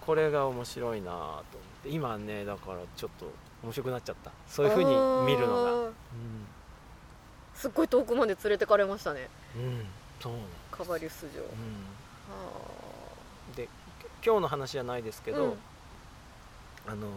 [0.02, 1.44] これが面白いなと思っ
[1.84, 1.90] て。
[1.90, 3.32] 今ねだからちょっと
[3.64, 4.32] 面白くなっちゃった。
[4.48, 4.90] そういうふうに
[5.26, 5.70] 見るのが。
[5.70, 5.92] あー。
[7.56, 9.30] すっごい遠くまで連れてかれましたね。
[9.56, 9.86] うん、うん、
[10.20, 10.34] そう
[10.72, 11.42] カバリュス城。
[11.42, 11.54] うん、あ。
[13.56, 13.70] で
[14.24, 15.58] 今日の話じゃないですけど、うん。
[16.88, 17.08] あの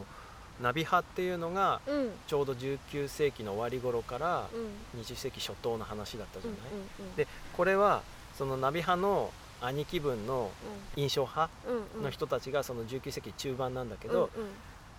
[0.63, 2.11] ナビ派っていうのがーうん。
[2.27, 4.47] ちょうど19世紀の終わり頃から
[4.95, 5.01] うん。
[5.01, 6.61] 20世紀初頭の話だったじゃない、
[7.01, 8.03] うんでこれは
[8.37, 9.31] そのナビ派の
[9.61, 10.51] 兄貴分の
[10.97, 12.05] 印象派うんうん。
[12.05, 14.31] の人たちがその19世紀中盤なんだけうんど、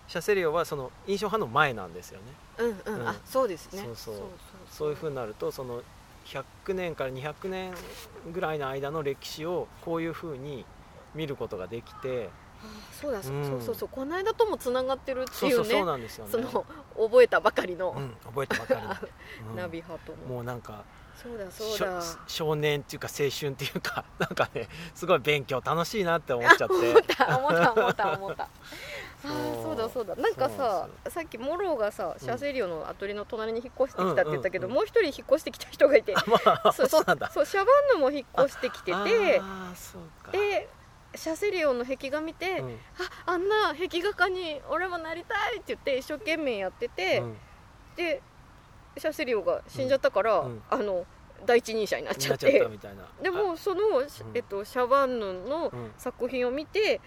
[0.08, 2.24] シャセリオはその印象派の前なんですよね。
[2.58, 2.94] うんうん。
[2.94, 3.00] うん。
[3.00, 3.88] うんあそうですね。
[4.70, 5.82] そういうふうになるとその
[6.26, 7.72] 100年から200年
[8.32, 10.64] ぐらいの間の歴史をこういうふうに
[11.14, 12.41] 見ることができてあ
[13.00, 13.44] そうだそううん。
[13.44, 16.30] そうそうそうこの間ともつながってるってそそうそういううねなんですよね。
[16.30, 16.64] その
[16.96, 17.94] 覚えたばかりの。
[17.96, 18.88] うん、覚えてばかりの、
[19.50, 19.56] うん。
[19.56, 20.84] ナビ派とももうなんか
[21.14, 21.98] そうだそうしだ。
[21.98, 26.74] ょ少年っていうか青春っていうか なんかねすごい勉強楽しいなって思っちゃって。
[26.74, 28.48] 思った思った思った思った。
[29.24, 29.28] あ
[29.62, 30.16] そうだそうだ。
[30.16, 34.80] なんかささっきモロがさシャセリオのアトリの隣に引っ越してきたって言ったけど、うんうんうん。
[34.80, 36.12] もう一人引っ越してきた人がいて。
[36.16, 37.30] あまあそうなんだ。
[37.30, 38.92] そうシャバンヌも引っ越してきてて。
[39.40, 40.32] ああそうか。
[40.32, 40.68] で
[41.14, 42.76] シャセリオの壁画見て、うん
[43.26, 47.36] ああんな壁画家に俺もなりたいって言って一生懸命やってて、うん
[47.96, 48.22] で
[48.98, 51.06] シャセリオが死んじゃったから、うんうんあの
[51.44, 53.80] 第一人者になっちゃっなっゃってたみたいなでもその、
[54.32, 57.00] えっと、シャバンヌの作品を見て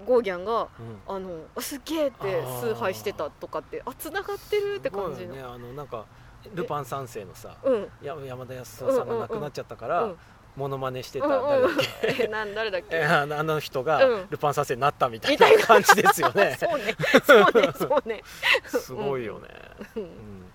[0.00, 0.68] うんゴーギャンが
[1.08, 1.30] うんあの
[1.60, 6.06] すっげえって崇拝してたとかってあつながってるって感じの、ねあのなんか
[6.54, 10.16] ルパン三世のさうん山田康夫さんが亡くなっちゃったから、うん
[10.56, 11.26] モノマネしてた。
[11.26, 12.24] うん誰だっうんけ。
[12.24, 12.96] えなん誰だっけ。
[12.96, 14.26] えあの人がうん。
[14.30, 16.56] ルパン三世になったみたいなな感じですよね。
[16.60, 16.96] そうね。
[17.24, 17.72] そうね。
[17.72, 18.22] そうね。
[18.66, 19.48] すごいよね、
[19.96, 20.02] うん。
[20.02, 20.52] うん、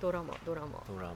[0.00, 0.82] ドラマドラマ。
[0.88, 1.14] ドラマ。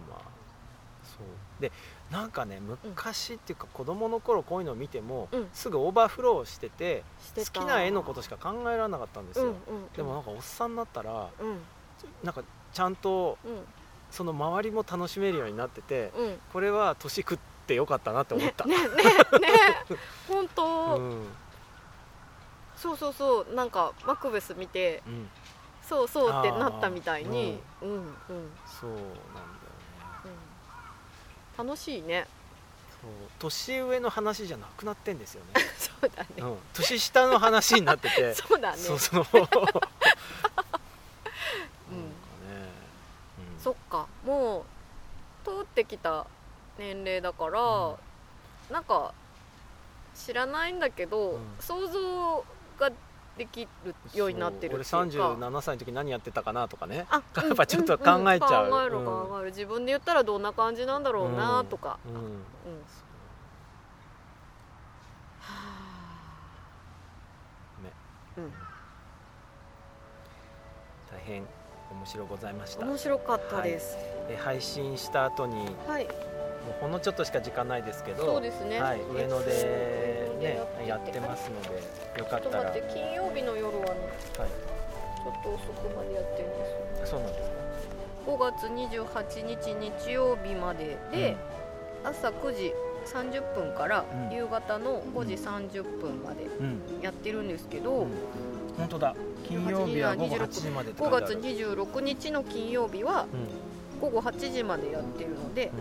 [1.02, 1.60] そう。
[1.60, 1.72] で
[2.10, 5.48] なんかね昔っていうか子供の頃こういうのを見ても、うん。
[5.52, 7.02] すぐオーバーフローしてて
[7.34, 9.50] 好きな絵のことしか考えられなかったんですよ、うん。
[9.50, 9.88] うん。
[9.92, 11.62] でもなんかおっさんになったらうん。
[12.22, 13.66] なんかちゃんとうん
[14.10, 16.38] その周りも楽しめるようになっててうん。
[16.52, 18.98] これは年食ってよかったなって思った、ねねねね。
[20.28, 21.28] 本当、うん。
[22.76, 23.54] そうそうそう。
[23.54, 25.30] なんかマクベス見てうん、
[25.82, 27.60] そうそうってなったみたいに。
[27.82, 27.90] あうん。
[27.90, 28.12] うん、うん、
[28.66, 29.14] そうなんだよ
[30.24, 30.48] ね。
[31.56, 32.26] 楽しいね。
[33.02, 33.10] そう。
[33.38, 38.34] 年上の話じゃなくなってんですよね、 そうだね、うん、年下の話になってて。
[38.36, 38.78] そうだね。
[38.78, 39.26] そうそう
[43.58, 44.06] そっか。
[44.24, 44.64] もう
[45.44, 46.26] 通ってきた
[46.78, 47.96] 年齢だから、う
[48.70, 48.72] ん。
[48.72, 49.12] なんか
[50.14, 51.40] 知らないんだけど、うん。
[51.60, 52.44] 想像
[52.78, 52.90] が
[53.36, 54.98] できるようになってるっていうか。
[54.98, 57.06] 俺37歳の時何やってたかなとかね。
[57.10, 58.66] あ やっぱちょっと考えちゃう。
[58.66, 59.04] うん考えるうん。
[59.04, 62.22] 考える自分で言ったらどんな感じなんだろうなとか、うん、うん。
[67.84, 67.92] ね。
[68.36, 68.52] うん。
[71.10, 71.42] 大変。
[71.42, 71.57] 面
[72.08, 72.86] 白ございました。
[72.86, 73.96] 面白かったです。
[74.30, 76.08] え配信した後にもはい、う
[76.80, 78.80] ほんのちょっとしか時間ないですけどそうですね。
[78.80, 83.90] はい、上野でねやってますのでよかちょったら、はい、待って金曜日の夜はね
[84.34, 87.18] ちょっと遅くまでやってるんですよ。
[87.18, 87.58] そうなんですか。
[88.26, 91.36] 5月28日日曜日までで、
[92.04, 92.72] 朝9時
[93.06, 94.36] 30分からうん。
[94.36, 97.00] 夕方の5時30分までうん、うん。
[97.00, 98.08] やってるんですけど、うん。
[98.76, 99.14] 本当だ
[99.48, 101.40] 金曜日は午後8時までって書5いてある。
[101.40, 105.72] 月26日の金曜日はうん午後8時までやってるので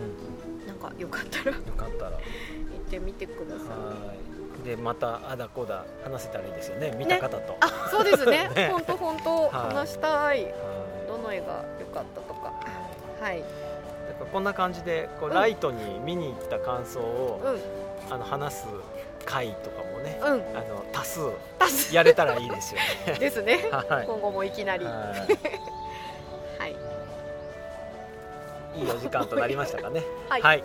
[0.64, 1.56] うなんかよかったら。
[1.56, 2.10] ん、よかったら。
[2.10, 2.20] 行っ
[2.90, 3.68] てみてください。
[3.68, 4.64] はい。
[4.64, 6.94] でまたあだこだ話せたらいいですよね。
[6.98, 8.48] 見た方と、あそうです ね。
[8.54, 8.70] ね。
[8.72, 10.10] 本当本当はい話したい。
[10.18, 10.54] はい。
[11.06, 12.52] どの絵が良かったとか。
[13.20, 13.38] はい。
[13.40, 13.44] だ
[14.14, 15.34] からこんな感じでこううん。
[15.34, 17.48] ライトに見に行った感想を、う
[18.10, 18.12] ん。
[18.12, 18.66] あの話す
[19.24, 20.32] 回とかもねうん。
[20.56, 21.30] あの多数
[21.92, 23.18] やれたらいいですよね。
[23.20, 23.68] ですね。
[23.70, 24.06] はい。
[24.06, 24.84] 今後もいきなり。
[24.84, 24.90] は
[26.58, 26.76] はい。
[28.76, 30.02] いいいお時間となりましたかね。
[30.28, 30.64] はい。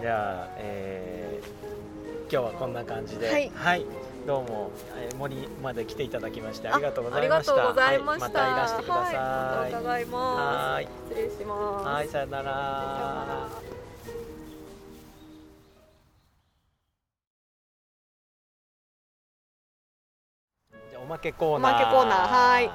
[0.00, 1.64] じゃあ、えー
[2.32, 3.30] 今日はこんな感じで。
[3.54, 3.84] はい。
[4.26, 7.52] どうも、えー森まで来ていただきましてあありがとうございました。
[7.52, 8.50] ありがとうございました、はい。
[8.50, 10.72] またいらしてください、はい、まいます。
[10.72, 10.88] はい。
[11.10, 11.86] 失礼します。
[11.86, 12.42] はいさよなら。
[12.44, 13.73] じゃあ
[21.04, 21.70] おまけコーナー。
[21.70, 22.70] おまけコーナーはい。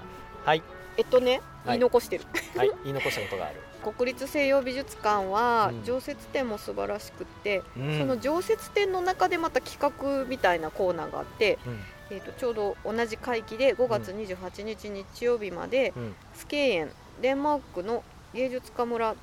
[0.45, 0.63] はい。
[0.97, 1.73] えっとねはい。
[1.73, 2.25] 言い残してる、
[2.55, 2.71] はい。
[2.84, 3.55] 言い残したことがある、
[3.93, 5.84] 国立西洋美術館はうん。
[5.84, 7.97] 常設展も素晴らしくって、うん。
[7.97, 11.80] その常設展の中でまた企画みたいなコーナーがあって、うん。
[12.11, 16.15] えー、とちょうど同じ会期で5月28日日曜日まで、うん。
[16.36, 18.03] スケーエンデンマークの
[18.34, 19.15] 芸術家村っ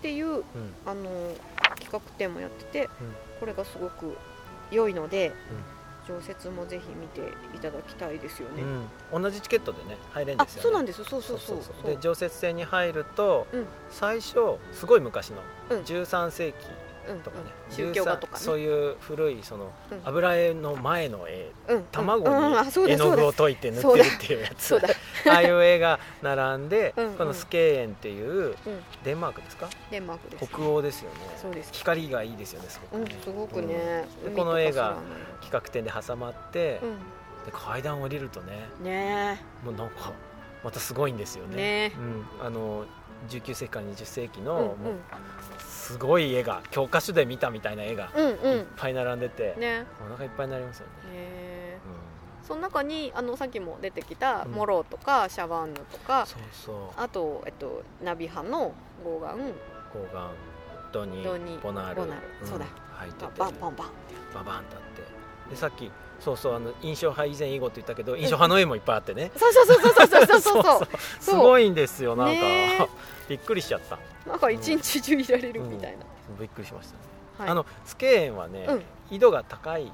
[0.00, 0.44] ていううん。
[0.86, 1.34] あの
[1.80, 2.88] 企画展もやってて、うん。
[3.40, 4.16] これがすごく
[4.70, 5.32] 良いので、
[6.06, 7.20] 常設もぜひ見て
[7.54, 8.62] いただきたいですよね。
[9.12, 11.58] うん、同じチケットでね入れるんあですよ、ね、そうなんですそうそうそう。
[11.62, 13.66] そうで常設展に入ると、うん。
[13.90, 15.36] 最初すごい昔の、
[15.70, 15.80] うん。
[15.82, 16.81] 13世紀うん
[17.22, 18.44] とかね、うん宗教画とか13ね。
[18.44, 20.00] そういう古いそのうん。
[20.04, 24.76] 油絵の前の絵うん卵に絵の具を溶いて塗ってるっていうやつ。
[25.28, 27.14] ああいう絵が並んでうんうん。
[27.14, 28.56] このスケーエンっていううん。
[29.04, 29.68] デンマークですか？
[29.90, 30.46] デンマークです。
[30.46, 31.16] 北欧ですよね。
[31.40, 31.70] そうです。
[31.72, 34.96] 光がいいですよねすごくね、うんすごくね、この絵が
[35.40, 36.92] 企画展で挟まって、色
[37.46, 40.12] で階段降りるとねうんねもうなんか
[40.62, 41.56] またすごいんですよね。
[41.56, 41.92] ね
[42.40, 42.84] うん、あの
[43.28, 44.84] 19世紀から20世紀の、えうん。
[44.84, 44.94] もう
[45.82, 50.92] すごい絵が教科書で見たみたいな絵がいっぱい並んでて、うんうんね、お腹いっぱいになりますよね。
[51.12, 52.40] えー。
[52.40, 56.76] うん、その中にあのさっきも出てきたモローとかシャワンヌとか、そうそう。
[56.96, 58.72] あと、えっと、ナビ派の
[59.04, 60.30] ゴーガンゴーガン
[60.92, 62.02] ドニドニボナール。
[62.02, 62.66] ボナール、そうだ。
[62.92, 63.32] 入ってて。
[63.36, 65.02] バンバンバンってババンだって。
[65.50, 72.88] でさっきそうそうあの印象派以前以後って言ったけど印象派の絵もいっぱいあってね、そうそうそうそうそうそうそう すごいんですよなんか、ね、
[73.28, 73.98] びっくりしちゃった。
[74.26, 76.04] なんか一日中いられるみたいな、
[76.38, 76.94] びっくりしました。
[76.94, 76.98] ね、
[77.38, 77.48] はい。
[77.50, 78.82] あのスケーンはね、うん。
[79.10, 79.92] 緯度が高い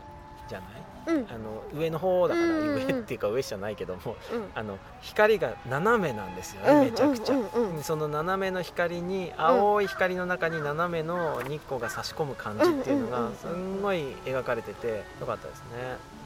[0.48, 0.60] じゃ
[1.06, 1.16] ない？
[1.16, 1.26] うん。
[1.30, 4.44] あの上の方だからうんうんうん上っていうか上じゃないけどもうん。
[4.54, 6.84] あの光が斜めなんですよね、うん。
[6.84, 13.36] めちゃくちゃ、うんうんうんその斜めの光に青い光の中に斜めの日光が差し込む感じっていうのがうんうんうんうん。
[13.36, 15.64] すんごい描かれててよかったですね。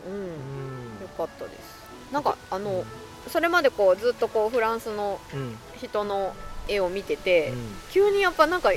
[0.08, 0.14] うん。
[0.14, 0.22] うん。
[1.02, 1.82] よかったです。
[2.12, 2.84] なんかあの
[3.28, 5.56] それまでこうずっとこうフランスのうん。
[5.78, 6.34] 人の
[6.68, 7.56] 絵を見てて、うん。
[7.90, 8.70] 急にやっぱなんか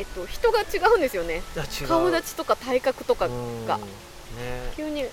[0.00, 1.42] えっと、人が違うんですよね。
[1.86, 3.66] 顔立ちとか体格とかうん。
[3.66, 3.84] がね。
[4.74, 5.04] 急に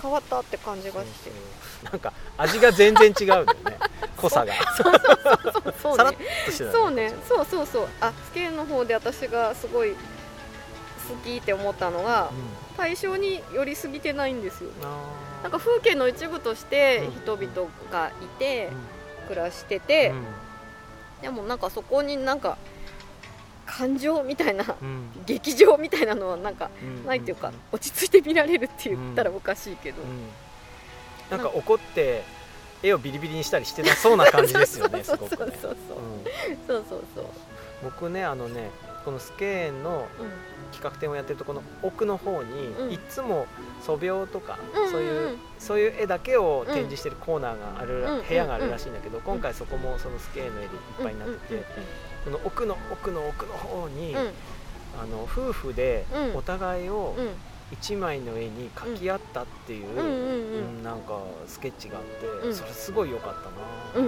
[0.00, 1.30] 変わったって感じがして。
[1.30, 3.78] そうなんか味が全然違うんだよね。
[4.16, 4.54] 濃さが。
[5.82, 7.10] そうさらっねとしてたそうね。
[7.10, 7.88] こっちそうそうそう。
[8.00, 9.96] あスケールの方で私がすごい好
[11.24, 12.76] きって思ったのがうん。
[12.76, 14.70] 対象に寄りすぎてないんですよ。
[15.42, 17.12] なんか風景の一部としてうん。
[17.22, 18.70] 人々がいて
[19.20, 19.28] うん。
[19.28, 20.24] 暮らしてて、うん
[21.24, 22.58] でもなんかそこになんか
[23.64, 25.08] 感情みたいなうん。
[25.24, 27.06] 劇場みたいなのはなんかうん。
[27.06, 30.28] ないっていうか落ち着いて見られるって言ったらおかしいけど、うん。
[31.30, 32.24] なんか怒って
[32.82, 35.98] 絵をビリビリにしたりしてなそうな感じですよねすそうごくねそうそうそう。
[35.98, 36.66] うん。
[36.66, 37.24] そうそうそう。
[37.84, 38.70] 僕ねあのね
[39.06, 40.06] このスケーンの
[40.74, 42.92] 企画展をやってるとこの奥の方に、うん。
[42.92, 43.46] いつも
[43.82, 51.64] 素描とか、うんそういう、そういう絵だけを展示してるコーナーがある、うん部屋があるらしいんだけど、今回そこもそのスケーンの絵でいっぱいになってて、
[52.24, 56.36] この奥の奥の奥の方に、あの夫婦でうん。
[56.36, 57.28] お互いをうん。
[57.72, 61.18] 一枚の絵に描き合ったっていう、なんか
[61.48, 62.54] スケッチがあって、うん。
[62.54, 63.34] それすごい良かっ
[63.94, 64.06] たな、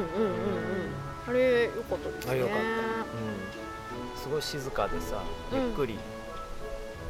[1.28, 2.32] あれよかったですね。
[2.32, 5.60] あよかうん、すごい静かでさうん。
[5.60, 5.98] ゆっくり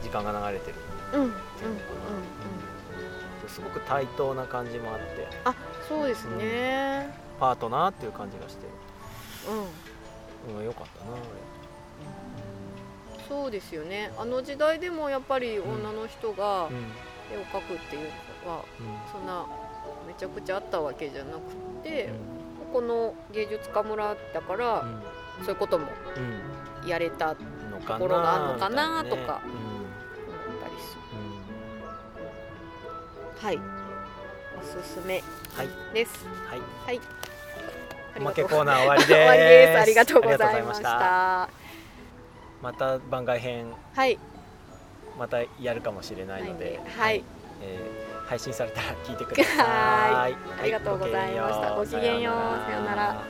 [0.07, 0.77] 時間が流れてる。
[1.15, 1.35] うんうんうんうん。
[1.35, 1.41] っ
[3.41, 5.27] ていうすごく対等な感じもあって。
[5.45, 5.55] あ
[5.89, 7.13] そうですね。
[7.41, 8.67] パートナーっていう感じがして、
[10.49, 10.59] うん。
[10.59, 11.17] うん、よかったな
[13.29, 14.13] そうですよね。
[14.17, 16.69] あの時代でもやっぱり女の人が
[17.33, 18.11] 絵を描くっていう
[18.45, 18.87] のはうん。
[19.13, 19.45] そんな
[20.07, 21.41] めちゃくちゃあったわけじゃなく
[21.83, 22.11] て
[22.71, 22.73] うん。
[22.73, 24.85] この芸術家村だから
[25.41, 25.87] そういうことも
[26.17, 26.89] うん。
[26.89, 27.39] やれたと
[27.99, 29.41] ころがあるのかなとか。
[29.45, 29.76] 思っ
[33.39, 33.59] はい。
[34.59, 35.23] おすすめ
[35.93, 36.27] です。
[36.49, 36.61] はい。
[36.87, 37.01] はい。
[38.19, 39.79] おまけコーナー終わりです。
[39.79, 41.49] ありがとうございました。
[42.63, 42.99] また。
[42.99, 43.73] 番外編。
[43.95, 44.19] はい。
[45.19, 47.23] またやるかもしれないので、はい。
[47.63, 49.57] えー配信されたら聞いてください。
[49.63, 50.37] はい。
[50.63, 51.71] ありがとうございました。
[51.71, 52.35] はごきげんよう。
[52.35, 53.23] ささようなら